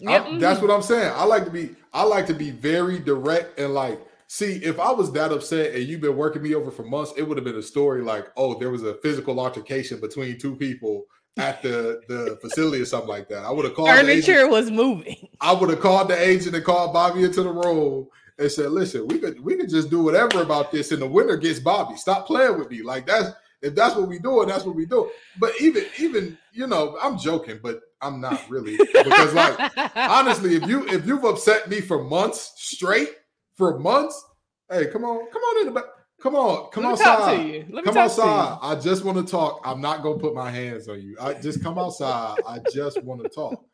Yeah, 0.00 0.24
I- 0.24 0.38
That's 0.38 0.60
what 0.60 0.70
I'm 0.70 0.82
saying. 0.82 1.12
I 1.14 1.24
like 1.24 1.44
to 1.44 1.50
be. 1.50 1.70
I 1.92 2.02
like 2.04 2.26
to 2.26 2.34
be 2.34 2.50
very 2.50 2.98
direct 2.98 3.58
and 3.58 3.72
like. 3.74 4.00
See, 4.30 4.56
if 4.62 4.78
I 4.78 4.92
was 4.92 5.10
that 5.12 5.32
upset 5.32 5.74
and 5.74 5.84
you've 5.84 6.02
been 6.02 6.14
working 6.14 6.42
me 6.42 6.54
over 6.54 6.70
for 6.70 6.82
months, 6.82 7.14
it 7.16 7.22
would 7.22 7.38
have 7.38 7.46
been 7.46 7.56
a 7.56 7.62
story 7.62 8.02
like, 8.02 8.26
"Oh, 8.36 8.58
there 8.58 8.68
was 8.70 8.82
a 8.82 8.92
physical 8.96 9.40
altercation 9.40 10.00
between 10.00 10.38
two 10.38 10.54
people 10.54 11.04
at 11.38 11.62
the 11.62 12.00
the 12.08 12.38
facility 12.40 12.82
or 12.82 12.84
something 12.84 13.08
like 13.08 13.28
that." 13.28 13.44
I 13.44 13.50
would 13.50 13.64
have 13.64 13.74
called. 13.74 13.88
The 13.88 14.00
agent, 14.00 14.24
Furniture 14.24 14.48
was 14.48 14.70
moving. 14.70 15.28
I 15.40 15.52
would 15.52 15.70
have 15.70 15.80
called 15.80 16.08
the 16.08 16.20
agent 16.20 16.54
and 16.54 16.64
called 16.64 16.92
Bobby 16.92 17.24
into 17.24 17.42
the 17.42 17.52
room 17.52 18.08
and 18.38 18.50
said, 18.50 18.70
"Listen, 18.70 19.06
we 19.08 19.18
could 19.18 19.40
we 19.40 19.56
could 19.56 19.68
just 19.68 19.90
do 19.90 20.02
whatever 20.02 20.42
about 20.42 20.72
this, 20.72 20.92
and 20.92 21.02
the 21.02 21.06
winner 21.06 21.36
gets 21.36 21.60
Bobby. 21.60 21.96
Stop 21.96 22.26
playing 22.26 22.58
with 22.58 22.70
me. 22.70 22.82
Like 22.82 23.06
that's 23.06 23.30
if 23.60 23.74
that's 23.74 23.96
what 23.96 24.08
we 24.08 24.18
do, 24.18 24.44
that's 24.46 24.64
what 24.64 24.76
we 24.76 24.86
do." 24.86 25.10
But 25.38 25.52
even 25.60 25.84
even 25.98 26.38
you 26.52 26.66
know, 26.66 26.96
I'm 27.02 27.18
joking, 27.18 27.60
but 27.62 27.80
I'm 28.00 28.20
not 28.20 28.48
really 28.48 28.76
because 28.76 29.34
like 29.34 29.72
honestly, 29.96 30.56
if 30.56 30.66
you 30.66 30.86
if 30.88 31.06
you've 31.06 31.24
upset 31.24 31.68
me 31.68 31.80
for 31.80 32.04
months 32.04 32.52
straight, 32.56 33.10
for 33.56 33.78
months, 33.78 34.24
hey, 34.70 34.86
come 34.86 35.04
on, 35.04 35.30
come 35.30 35.42
on 35.42 35.60
in 35.60 35.74
the 35.74 35.80
back, 35.80 35.84
come 36.20 36.34
on, 36.34 36.70
come 36.70 36.84
Let 36.84 36.98
me 36.98 37.04
talk 37.04 37.18
to 37.18 37.22
outside, 37.24 37.42
you. 37.46 37.58
Let 37.70 37.70
me 37.70 37.82
come 37.82 37.94
talk 37.94 38.10
to 38.14 38.22
you. 38.22 38.28
outside. 38.28 38.58
I 38.62 38.74
just 38.80 39.04
want 39.04 39.18
to 39.18 39.30
talk. 39.30 39.60
I'm 39.64 39.80
not 39.80 40.02
gonna 40.02 40.18
put 40.18 40.34
my 40.34 40.50
hands 40.50 40.88
on 40.88 41.00
you. 41.00 41.16
I 41.20 41.34
just 41.34 41.62
come 41.62 41.78
outside. 41.78 42.38
I 42.46 42.58
just 42.72 43.02
want 43.02 43.22
to 43.22 43.28
talk 43.28 43.64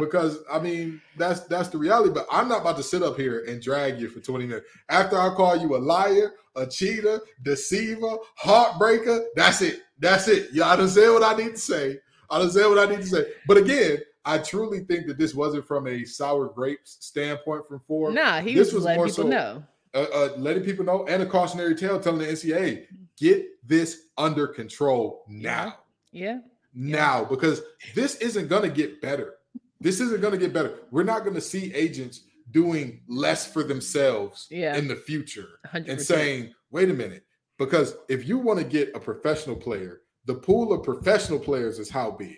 because 0.00 0.38
I 0.50 0.58
mean 0.60 1.00
that's 1.16 1.40
that's 1.40 1.68
the 1.68 1.78
reality. 1.78 2.10
But 2.14 2.26
I'm 2.30 2.48
not 2.48 2.60
about 2.60 2.76
to 2.76 2.82
sit 2.82 3.02
up 3.02 3.16
here 3.16 3.44
and 3.48 3.60
drag 3.60 4.00
you 4.00 4.08
for 4.08 4.20
20 4.20 4.46
minutes 4.46 4.66
after 4.88 5.18
I 5.18 5.34
call 5.34 5.56
you 5.56 5.76
a 5.76 5.78
liar, 5.78 6.34
a 6.56 6.66
cheater, 6.66 7.20
deceiver, 7.42 8.16
heartbreaker. 8.40 9.24
That's 9.34 9.62
it. 9.62 9.80
That's 9.98 10.28
it. 10.28 10.52
Y'all 10.52 10.76
done 10.76 10.88
said 10.88 11.10
what 11.10 11.22
I 11.24 11.34
need 11.36 11.52
to 11.52 11.58
say. 11.58 11.98
I 12.30 12.38
done 12.38 12.50
said 12.50 12.66
what 12.66 12.78
I 12.78 12.90
need 12.90 13.00
to 13.00 13.06
say. 13.06 13.26
But 13.46 13.56
again, 13.56 13.98
I 14.24 14.38
truly 14.38 14.80
think 14.80 15.06
that 15.06 15.16
this 15.18 15.34
wasn't 15.34 15.66
from 15.66 15.86
a 15.86 16.04
sour 16.04 16.48
grapes 16.48 16.98
standpoint 17.00 17.66
from 17.66 17.80
Ford. 17.88 18.14
Nah, 18.14 18.40
he 18.40 18.54
This 18.54 18.72
was 18.72 18.84
was 18.84 18.96
more 18.96 19.08
so- 19.08 19.22
know. 19.22 19.64
Uh, 19.94 20.06
uh, 20.12 20.28
letting 20.36 20.62
people 20.62 20.84
know 20.84 21.06
and 21.06 21.22
a 21.22 21.26
cautionary 21.26 21.74
tale 21.74 21.98
telling 21.98 22.18
the 22.20 22.26
NCAA 22.26 22.84
get 23.16 23.46
this 23.66 24.02
under 24.18 24.46
control 24.46 25.24
now 25.28 25.76
Yeah. 26.12 26.40
now 26.74 27.24
because 27.24 27.62
this 27.94 28.16
isn't 28.16 28.48
going 28.48 28.62
to 28.62 28.68
get 28.68 29.00
better. 29.00 29.36
This 29.80 30.00
isn't 30.00 30.20
going 30.20 30.32
to 30.32 30.38
get 30.38 30.52
better. 30.52 30.74
We're 30.90 31.04
not 31.04 31.22
going 31.22 31.34
to 31.36 31.40
see 31.40 31.72
agents 31.72 32.24
doing 32.50 33.00
less 33.08 33.50
for 33.50 33.62
themselves 33.62 34.46
Yeah. 34.50 34.76
in 34.76 34.88
the 34.88 34.96
future 34.96 35.58
100%. 35.72 35.88
and 35.88 36.00
saying, 36.00 36.52
wait 36.70 36.90
a 36.90 36.94
minute, 36.94 37.24
because 37.58 37.96
if 38.08 38.28
you 38.28 38.38
want 38.38 38.58
to 38.58 38.64
get 38.64 38.94
a 38.94 39.00
professional 39.00 39.56
player, 39.56 40.02
the 40.26 40.34
pool 40.34 40.72
of 40.72 40.82
professional 40.82 41.38
players 41.38 41.78
is 41.78 41.88
how 41.88 42.10
big. 42.10 42.36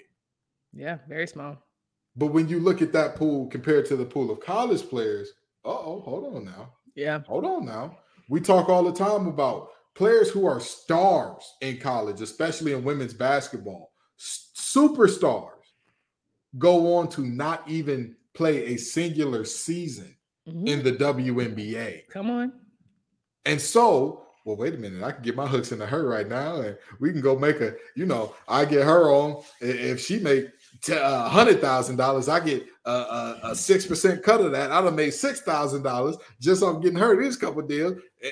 yeah, 0.73 0.99
very 1.09 1.27
small. 1.27 1.57
But 2.17 2.29
when 2.29 2.49
you 2.49 2.61
look 2.61 2.81
at 2.83 2.93
that 2.93 3.17
pool 3.17 3.47
compared 3.49 3.87
to 3.87 3.97
the 3.97 4.05
pool 4.05 4.31
of 4.31 4.41
college 4.41 4.89
players, 4.89 5.33
uh 5.65 5.69
oh, 5.69 6.01
hold 6.01 6.35
on 6.37 6.45
now. 6.45 6.73
Yeah. 6.95 7.21
Hold 7.27 7.45
on 7.45 7.65
now. 7.67 7.99
We 8.29 8.41
talk 8.41 8.69
all 8.69 8.83
the 8.85 8.93
time 8.93 9.27
about 9.27 9.71
players 9.95 10.31
who 10.31 10.47
are 10.47 10.61
stars 10.61 11.55
in 11.61 11.79
college, 11.79 12.21
especially 12.21 12.73
in 12.73 12.85
women's 12.85 13.15
basketball, 13.15 13.93
s- 14.19 14.51
superstars 14.57 15.49
go 16.59 16.97
on 16.97 17.09
to 17.09 17.23
not 17.23 17.69
even 17.69 18.17
play 18.35 18.67
a 18.67 18.77
singular 18.77 19.45
season 19.45 20.17
Mhm. 20.49 20.69
in 20.69 20.83
the 20.85 20.93
WNBA. 20.93 22.05
Come 22.09 22.31
on. 22.31 22.53
And 23.47 23.61
so, 23.61 24.27
well, 24.45 24.57
wait 24.57 24.75
a 24.75 24.79
minute. 24.79 25.03
I 25.03 25.13
can 25.13 25.23
get 25.23 25.37
my 25.37 25.47
hooks 25.47 25.73
into 25.73 25.87
her 25.87 26.07
right 26.07 26.29
now, 26.29 26.61
and 26.61 26.77
we 26.99 27.13
can 27.13 27.21
go 27.21 27.39
make 27.39 27.61
a. 27.61 27.75
You 27.95 28.07
know, 28.07 28.35
I 28.49 28.65
get 28.65 28.85
her 28.85 29.11
on. 29.11 29.43
If 29.61 30.01
she 30.01 30.19
make 30.19 30.47
a 30.89 31.29
hundred 31.29 31.61
thousand 31.61 31.97
dollars, 31.97 32.29
I 32.29 32.41
get 32.41 32.65
a 32.85 33.53
six 33.55 33.87
percent 33.87 34.23
cut 34.23 34.41
of 34.41 34.53
that. 34.53 34.73
I'd 34.73 34.85
have 34.85 34.95
made 34.95 35.13
six 35.13 35.41
thousand 35.41 35.83
dollars 35.83 36.17
just 36.41 36.63
off 36.63 36.83
getting 36.83 36.99
her 36.99 37.21
these 37.21 37.37
couple 37.37 37.63
deals. 37.63 37.95
Eh, 38.23 38.31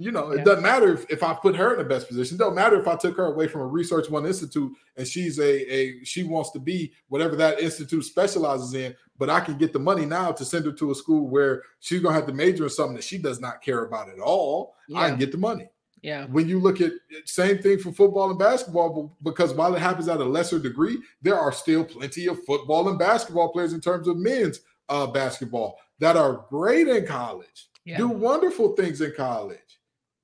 You 0.00 0.12
know, 0.12 0.32
Yeah. 0.32 0.40
it 0.40 0.44
doesn't 0.44 0.62
matter 0.62 0.92
if, 0.94 1.10
if 1.10 1.22
I 1.24 1.34
put 1.34 1.56
her 1.56 1.72
in 1.72 1.78
the 1.78 1.84
best 1.84 2.06
position. 2.06 2.36
It 2.36 2.38
doesn't 2.38 2.54
matter 2.54 2.80
if 2.80 2.86
I 2.86 2.94
took 2.94 3.16
her 3.16 3.26
away 3.26 3.48
from 3.48 3.62
a 3.62 3.66
Research 3.66 4.08
One 4.08 4.26
Institute 4.26 4.72
and 4.96 5.06
she's 5.06 5.38
a 5.40 5.74
a 5.74 6.04
she 6.04 6.22
wants 6.22 6.52
to 6.52 6.60
be 6.60 6.92
whatever 7.08 7.34
that 7.36 7.60
institute 7.60 8.04
specializes 8.04 8.74
in. 8.74 8.94
But 9.18 9.28
I 9.28 9.40
can 9.40 9.58
get 9.58 9.72
the 9.72 9.80
money 9.80 10.06
now 10.06 10.30
to 10.30 10.44
send 10.44 10.64
her 10.66 10.72
to 10.72 10.92
a 10.92 10.94
school 10.94 11.28
where 11.28 11.62
she's 11.80 12.00
gonna 12.00 12.14
have 12.14 12.26
to 12.28 12.32
major 12.32 12.64
in 12.64 12.70
something 12.70 12.94
that 12.94 13.02
she 13.04 13.18
does 13.18 13.40
not 13.40 13.60
care 13.60 13.84
about 13.84 14.08
at 14.08 14.20
all. 14.20 14.74
I 14.94 15.08
can 15.10 15.18
get 15.18 15.32
the 15.32 15.38
money. 15.38 15.68
Yeah. 16.02 16.26
When 16.26 16.48
you 16.48 16.58
look 16.60 16.80
at 16.80 16.92
same 17.24 17.58
thing 17.58 17.78
for 17.78 17.92
football 17.92 18.30
and 18.30 18.38
basketball, 18.38 18.88
but- 19.20 19.24
because 19.30 19.52
while 19.54 19.74
it 19.74 19.80
happens 19.80 20.08
at 20.08 20.20
a 20.20 20.24
lesser 20.24 20.58
degree, 20.58 20.98
there 21.22 21.38
are 21.38 21.52
still 21.52 21.84
plenty 21.84 22.26
of 22.26 22.42
football 22.44 22.88
and 22.88 22.98
basketball 22.98 23.48
players 23.52 23.72
in 23.72 23.80
terms 23.80 24.06
of 24.08 24.16
men's 24.16 24.60
uh, 24.88 25.06
basketball 25.06 25.78
that 25.98 26.16
are 26.16 26.44
great 26.48 26.88
in 26.88 27.04
college, 27.06 27.68
Yeah. 27.84 27.98
do 27.98 28.08
wonderful 28.08 28.74
things 28.76 29.00
in 29.00 29.12
college, 29.16 29.58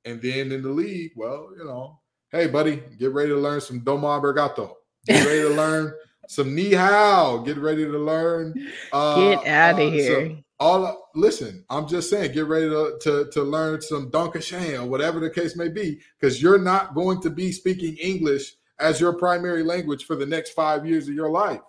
and 0.05 0.23
then 0.23 0.53
in 0.53 0.63
the 0.63 0.69
league, 0.71 1.13
well, 1.17 1.51
you 1.59 1.65
know, 1.65 1.99
hey 2.31 2.47
buddy, 2.47 2.83
get 2.99 3.13
ready 3.13 3.31
to 3.31 3.37
learn 3.37 3.61
some 3.61 3.81
Doma 3.81 4.23
Bergato, 4.23 4.75
get 5.07 5.27
ready 5.27 5.43
to 5.43 5.49
learn 5.51 5.93
some 6.29 6.55
Ni 6.55 6.73
Hao, 6.73 7.39
get 7.39 7.59
ready 7.59 7.85
to 7.85 7.99
learn. 7.99 8.55
Uh, 8.93 9.17
Get 9.35 9.47
out 9.47 9.79
uh, 9.79 9.83
of 9.83 9.93
here. 9.93 10.15
some- 10.29 10.44
all 10.61 11.11
listen, 11.15 11.65
I'm 11.69 11.89
just 11.89 12.11
saying, 12.11 12.33
get 12.33 12.47
ready 12.47 12.69
to 12.69 12.99
to, 13.03 13.31
to 13.33 13.43
learn 13.43 13.81
some 13.81 14.11
Donkashan 14.11 14.81
or 14.81 14.87
whatever 14.87 15.21
the 15.21 15.31
case 15.31 15.57
may 15.57 15.69
be, 15.69 16.01
because 16.19 16.41
you're 16.41 16.59
not 16.59 16.95
going 16.95 17.21
to 17.23 17.31
be 17.31 17.53
speaking 17.53 17.97
English 17.97 18.55
as 18.79 19.01
your 19.01 19.13
primary 19.13 19.63
language 19.63 20.05
for 20.05 20.17
the 20.17 20.27
next 20.27 20.51
five 20.51 20.87
years 20.87 21.09
of 21.09 21.15
your 21.15 21.31
life. 21.31 21.61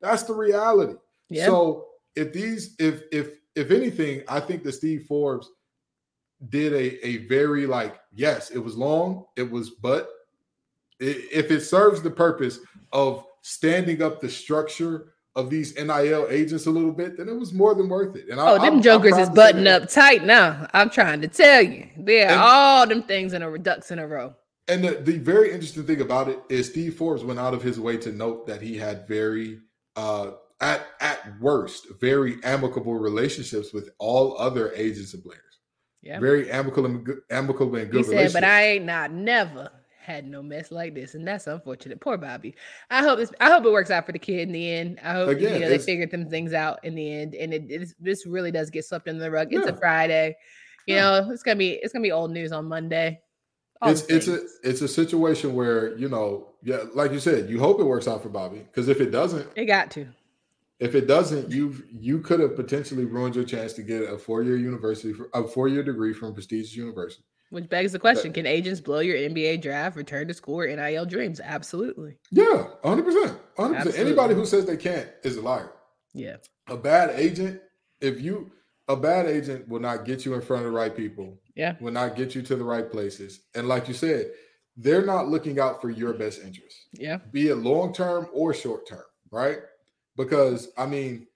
That's 0.00 0.24
the 0.24 0.34
reality. 0.34 0.94
yeah. 1.28 1.46
So 1.46 1.86
if 2.16 2.32
these, 2.32 2.74
if 2.78 3.02
if 3.12 3.34
if 3.54 3.70
anything, 3.70 4.22
I 4.28 4.40
think 4.40 4.64
that 4.64 4.72
Steve 4.72 5.04
Forbes 5.08 5.50
did 6.48 6.72
a 6.72 7.06
a 7.06 7.26
very 7.28 7.66
like 7.66 8.00
yes, 8.12 8.50
it 8.50 8.58
was 8.58 8.76
long, 8.76 9.26
it 9.36 9.48
was 9.48 9.70
but 9.70 10.08
if 10.98 11.50
it 11.50 11.62
serves 11.62 12.00
the 12.00 12.10
purpose 12.10 12.60
of 12.92 13.24
standing 13.42 14.02
up 14.02 14.20
the 14.20 14.28
structure 14.28 15.14
of 15.34 15.48
these 15.50 15.74
NIL 15.76 16.26
agents 16.28 16.66
a 16.66 16.70
little 16.70 16.92
bit, 16.92 17.16
then 17.16 17.28
it 17.28 17.34
was 17.38 17.52
more 17.52 17.74
than 17.74 17.88
worth 17.88 18.16
it. 18.16 18.28
And 18.30 18.38
I, 18.40 18.44
Oh, 18.50 18.52
I'm- 18.54 18.60
them 18.62 18.74
I'm 18.74 18.82
jokers 18.82 19.12
proud 19.12 19.22
is 19.22 19.28
to 19.30 19.34
buttoned 19.34 19.68
up 19.68 19.88
tight 19.88 20.24
now. 20.24 20.66
I'm 20.74 20.90
trying 20.90 21.20
to 21.22 21.28
tell 21.28 21.62
you. 21.62 21.86
They're 21.98 22.28
And- 22.30 22.38
all 22.40 22.86
them 22.86 23.02
things 23.02 23.32
in 23.32 23.42
a 23.42 23.58
ducks 23.58 23.90
in 23.90 23.98
a 23.98 24.06
row. 24.06 24.34
And 24.68 24.84
the, 24.84 24.92
the 24.92 25.18
very 25.18 25.50
interesting 25.52 25.84
thing 25.84 26.00
about 26.00 26.28
it 26.28 26.38
is 26.48 26.66
Steve 26.68 26.94
Forbes 26.94 27.24
went 27.24 27.40
out 27.40 27.54
of 27.54 27.62
his 27.62 27.80
way 27.80 27.96
to 27.98 28.12
note 28.12 28.46
that 28.46 28.60
he 28.62 28.76
had 28.76 29.08
very 29.08 29.58
uh 29.96 30.32
at 30.60 30.86
at 31.00 31.18
worst 31.40 31.86
very 32.00 32.36
amicable 32.44 32.94
relationships 32.94 33.72
with 33.72 33.90
all 33.98 34.36
other 34.38 34.72
agents 34.74 35.14
and 35.14 35.22
players. 35.24 35.40
Yeah. 36.02 36.20
Very 36.20 36.50
amicable 36.50 36.86
and 36.86 37.04
good, 37.04 37.20
amicable 37.30 37.74
and 37.76 37.92
He 37.92 38.02
said, 38.02 38.10
relationships. 38.10 38.32
but 38.34 38.44
I 38.44 38.62
ain't 38.66 38.84
not 38.84 39.12
never 39.12 39.70
had 40.02 40.26
no 40.26 40.42
mess 40.42 40.70
like 40.70 40.94
this. 40.94 41.14
And 41.14 41.26
that's 41.26 41.46
unfortunate. 41.46 42.00
Poor 42.00 42.16
Bobby. 42.18 42.54
I 42.90 43.02
hope 43.02 43.18
this 43.18 43.32
I 43.40 43.50
hope 43.50 43.64
it 43.64 43.70
works 43.72 43.90
out 43.90 44.04
for 44.04 44.12
the 44.12 44.18
kid 44.18 44.40
in 44.48 44.52
the 44.52 44.70
end. 44.72 44.98
I 45.02 45.12
hope 45.12 45.28
Again, 45.28 45.54
you 45.54 45.60
know 45.60 45.68
they 45.68 45.78
figured 45.78 46.10
them 46.10 46.28
things 46.28 46.52
out 46.52 46.80
in 46.84 46.94
the 46.94 47.12
end. 47.12 47.34
And 47.34 47.54
it, 47.54 47.94
this 48.00 48.26
really 48.26 48.50
does 48.50 48.68
get 48.70 48.84
swept 48.84 49.08
under 49.08 49.20
the 49.22 49.30
rug. 49.30 49.52
It's 49.52 49.66
a 49.66 49.76
Friday. 49.76 50.36
You 50.86 50.96
Yeah. 50.96 51.02
know, 51.20 51.30
it's 51.30 51.42
gonna 51.42 51.56
be 51.56 51.70
it's 51.74 51.92
gonna 51.92 52.02
be 52.02 52.12
old 52.12 52.32
news 52.32 52.50
on 52.52 52.66
Monday. 52.66 53.20
All 53.80 53.90
it's 53.90 54.02
it's 54.02 54.28
a 54.28 54.40
it's 54.62 54.80
a 54.82 54.88
situation 54.88 55.54
where 55.54 55.96
you 55.96 56.08
know 56.08 56.48
yeah 56.62 56.84
like 56.94 57.12
you 57.12 57.18
said 57.20 57.48
you 57.50 57.58
hope 57.58 57.80
it 57.80 57.84
works 57.84 58.06
out 58.08 58.22
for 58.22 58.28
Bobby 58.28 58.58
because 58.58 58.88
if 58.88 59.00
it 59.00 59.10
doesn't 59.10 59.46
It 59.56 59.64
got 59.66 59.90
to. 59.92 60.06
if 60.78 60.94
it 60.94 61.06
doesn't 61.08 61.50
you've 61.50 61.82
you 61.90 62.20
could 62.20 62.38
have 62.40 62.54
potentially 62.54 63.04
ruined 63.04 63.34
your 63.34 63.44
chance 63.44 63.72
to 63.74 63.82
get 63.82 64.02
a 64.02 64.16
four 64.18 64.42
year 64.44 64.56
university 64.56 65.14
a 65.34 65.42
four 65.46 65.66
year 65.68 65.82
degree 65.82 66.12
from 66.12 66.28
a 66.28 66.32
prestigious 66.32 66.76
university. 66.76 67.24
Which 67.52 67.68
begs 67.68 67.92
the 67.92 67.98
question: 67.98 68.32
Can 68.32 68.46
agents 68.46 68.80
blow 68.80 69.00
your 69.00 69.16
NBA 69.18 69.60
draft, 69.60 69.94
return 69.94 70.26
to 70.28 70.32
school, 70.32 70.60
or 70.60 70.66
NIL 70.66 71.04
dreams? 71.04 71.38
Absolutely. 71.38 72.16
Yeah, 72.30 72.68
hundred 72.82 73.04
percent, 73.04 73.38
hundred 73.58 73.82
percent. 73.82 73.98
Anybody 73.98 74.32
who 74.34 74.46
says 74.46 74.64
they 74.64 74.78
can't 74.78 75.06
is 75.22 75.36
a 75.36 75.42
liar. 75.42 75.70
Yeah. 76.14 76.36
A 76.68 76.78
bad 76.78 77.10
agent, 77.10 77.60
if 78.00 78.22
you 78.22 78.52
a 78.88 78.96
bad 78.96 79.26
agent 79.26 79.68
will 79.68 79.80
not 79.80 80.06
get 80.06 80.24
you 80.24 80.32
in 80.32 80.40
front 80.40 80.64
of 80.64 80.72
the 80.72 80.76
right 80.78 80.96
people, 80.96 81.38
Yeah. 81.54 81.76
will 81.78 81.92
not 81.92 82.16
get 82.16 82.34
you 82.34 82.40
to 82.40 82.56
the 82.56 82.64
right 82.64 82.90
places, 82.90 83.40
and 83.54 83.68
like 83.68 83.86
you 83.86 83.92
said, 83.92 84.30
they're 84.78 85.04
not 85.04 85.28
looking 85.28 85.60
out 85.60 85.82
for 85.82 85.90
your 85.90 86.14
best 86.14 86.40
interest. 86.42 86.78
Yeah. 86.94 87.18
be 87.32 87.48
it 87.48 87.56
long 87.56 87.92
term 87.92 88.28
or 88.32 88.54
short 88.54 88.88
term, 88.88 89.04
right? 89.30 89.58
Because 90.16 90.70
I 90.78 90.86
mean, 90.86 91.26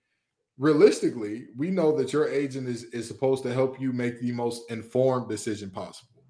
realistically, 0.58 1.46
we 1.56 1.70
know 1.70 1.96
that 1.96 2.12
your 2.12 2.28
agent 2.28 2.68
is 2.68 2.84
is 2.84 3.06
supposed 3.06 3.42
to 3.44 3.52
help 3.52 3.80
you 3.80 3.92
make 3.92 4.20
the 4.20 4.32
most 4.32 4.70
informed 4.70 5.28
decision 5.28 5.70
possible. 5.70 6.22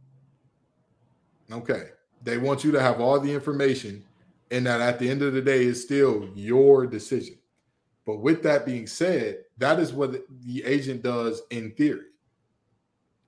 Okay. 1.50 1.90
They 2.22 2.38
want 2.38 2.64
you 2.64 2.72
to 2.72 2.80
have 2.80 3.00
all 3.00 3.20
the 3.20 3.32
information 3.32 4.04
and 4.50 4.66
that 4.66 4.80
at 4.80 4.98
the 4.98 5.08
end 5.08 5.22
of 5.22 5.32
the 5.32 5.42
day 5.42 5.64
is 5.64 5.82
still 5.82 6.28
your 6.34 6.86
decision. 6.86 7.36
But 8.04 8.18
with 8.18 8.42
that 8.44 8.64
being 8.64 8.86
said, 8.86 9.38
that 9.58 9.78
is 9.78 9.92
what 9.92 10.12
the 10.44 10.64
agent 10.64 11.02
does 11.02 11.42
in 11.50 11.72
theory. 11.72 12.06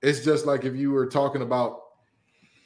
It's 0.01 0.23
just 0.23 0.45
like 0.45 0.63
if 0.63 0.75
you 0.75 0.91
were 0.91 1.07
talking 1.07 1.41
about 1.41 1.81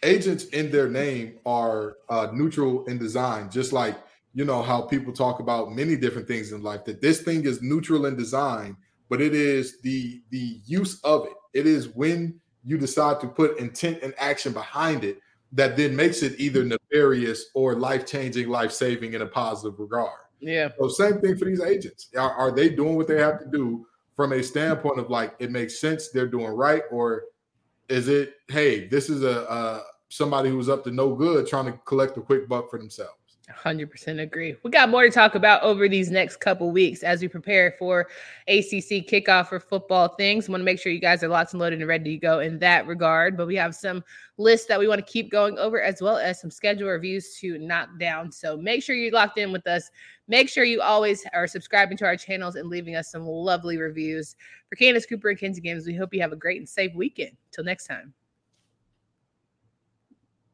agents 0.04 0.46
in 0.46 0.69
their 0.69 0.88
name 0.88 1.39
are 1.46 1.98
uh, 2.10 2.28
neutral 2.32 2.86
in 2.86 3.00
design, 3.00 3.50
just 3.50 3.74
like 3.74 3.98
you 4.34 4.46
know 4.46 4.62
how 4.62 4.82
people 4.82 5.13
talk 5.13 5.39
about 5.39 5.72
many 5.72 5.96
different 5.96 6.28
things 6.28 6.52
in 6.52 6.63
life. 6.63 6.86
That 6.86 7.02
this 7.02 7.22
thing 7.22 7.46
is 7.46 7.62
neutral 7.62 8.06
in 8.06 8.15
design, 8.15 8.76
but 9.10 9.22
it 9.22 9.34
is 9.34 9.80
the 9.82 10.22
the 10.30 10.60
use 10.65 11.00
of 11.04 11.26
it. 11.26 11.34
It 11.54 11.67
is 11.67 11.89
when 11.89 12.39
you 12.63 12.78
decide 12.78 13.19
to 13.22 13.28
put 13.28 13.60
intent 13.60 14.00
and 14.02 14.13
action 14.17 14.54
behind 14.54 15.04
it 15.04 15.19
that 15.52 15.78
then 15.78 15.96
makes 15.96 16.24
it 16.24 16.39
either 16.39 16.62
mm-hmm. 16.62 16.76
nefarious 16.91 17.46
or 17.54 17.76
life 17.76 18.06
changing, 18.06 18.50
life 18.50 18.72
saving 18.72 19.13
in 19.13 19.22
a 19.22 19.26
positive 19.26 19.80
regard. 19.80 20.19
Yeah. 20.39 20.69
So 20.80 20.88
same 20.89 21.22
thing 21.22 21.38
for 21.38 21.46
these 21.46 21.62
agents. 21.62 22.10
Are, 22.17 22.32
are 22.34 22.52
they 22.52 22.69
doing 22.69 22.96
what 22.96 23.08
they 23.08 23.19
have 23.19 23.39
to 23.39 23.46
do 23.46 23.86
from 24.15 24.34
a 24.34 24.43
standpoint 24.43 25.00
of 25.00 25.10
like 25.10 25.36
it 25.39 25.52
makes 25.52 25.80
sense 25.80 26.10
they're 26.10 26.28
doing 26.28 26.52
right, 26.52 26.84
or 26.91 27.24
is 27.89 28.08
it 28.08 28.36
hey 28.50 28.88
this 28.88 29.10
is 29.10 29.24
a, 29.24 29.41
a 29.50 29.84
somebody 30.10 30.50
who's 30.50 30.69
up 30.69 30.84
to 30.84 30.91
no 30.91 31.15
good 31.15 31.48
trying 31.48 31.65
to 31.65 31.78
collect 31.86 32.17
a 32.17 32.22
quick 32.22 32.50
buck 32.50 32.69
for 32.69 32.78
themselves? 32.78 33.22
100% 33.63 34.21
agree. 34.21 34.56
We 34.63 34.71
got 34.71 34.89
more 34.89 35.04
to 35.04 35.10
talk 35.10 35.36
about 35.36 35.62
over 35.63 35.88
these 35.88 36.12
next 36.12 36.38
couple 36.38 36.71
weeks 36.71 37.04
as 37.04 37.21
we 37.21 37.28
prepare 37.28 37.76
for 37.80 38.08
ACC 38.47 39.08
kickoff 39.08 39.47
for 39.47 39.60
football 39.60 40.10
things. 40.15 40.49
Want 40.49 40.62
to 40.62 40.65
make 40.65 40.80
sure 40.80 40.91
you 40.91 40.99
guys 40.99 41.23
are 41.23 41.30
locked 41.30 41.54
and 41.54 41.62
loaded 41.62 41.80
and 41.80 41.88
ready 41.88 42.12
to 42.12 42.17
go 42.17 42.39
in 42.39 42.60
that 42.60 42.88
regard. 42.88 43.38
But 43.38 43.47
we 43.47 43.56
have 43.56 43.73
some 43.73 44.04
lists 44.38 44.67
that 44.67 44.80
we 44.80 44.88
want 44.88 45.06
to 45.06 45.12
keep 45.12 45.32
going 45.32 45.58
over 45.58 45.82
as 45.82 46.02
well 46.02 46.17
as 46.17 46.41
some 46.41 46.52
schedule 46.52 46.89
reviews 46.89 47.38
to 47.39 47.58
knock 47.58 47.89
down. 47.99 48.32
So 48.32 48.58
make 48.58 48.84
sure 48.84 48.95
you're 48.95 49.12
locked 49.13 49.38
in 49.38 49.52
with 49.52 49.65
us. 49.67 49.89
Make 50.28 50.49
sure 50.49 50.63
you 50.63 50.82
always 50.82 51.26
are 51.34 51.47
subscribing 51.47 51.97
to 51.97 52.06
our 52.06 52.17
channels 52.17 52.56
and 52.56 52.69
leaving 52.69 52.95
us 52.95 53.12
some 53.12 53.26
lovely 53.26 53.78
reviews. 53.78 54.36
For 54.69 54.76
Candace 54.76 55.06
Cooper 55.06 55.30
and 55.30 55.39
Kenzie 55.39 55.62
Games, 55.62 55.86
we 55.86 55.95
hope 55.95 56.13
you 56.13 56.21
have 56.21 56.34
a 56.34 56.38
great 56.38 56.60
and 56.60 56.67
safe 56.67 56.93
weekend. 56.95 57.38
Till 57.52 57.63
next 57.63 57.86
time. 57.86 58.13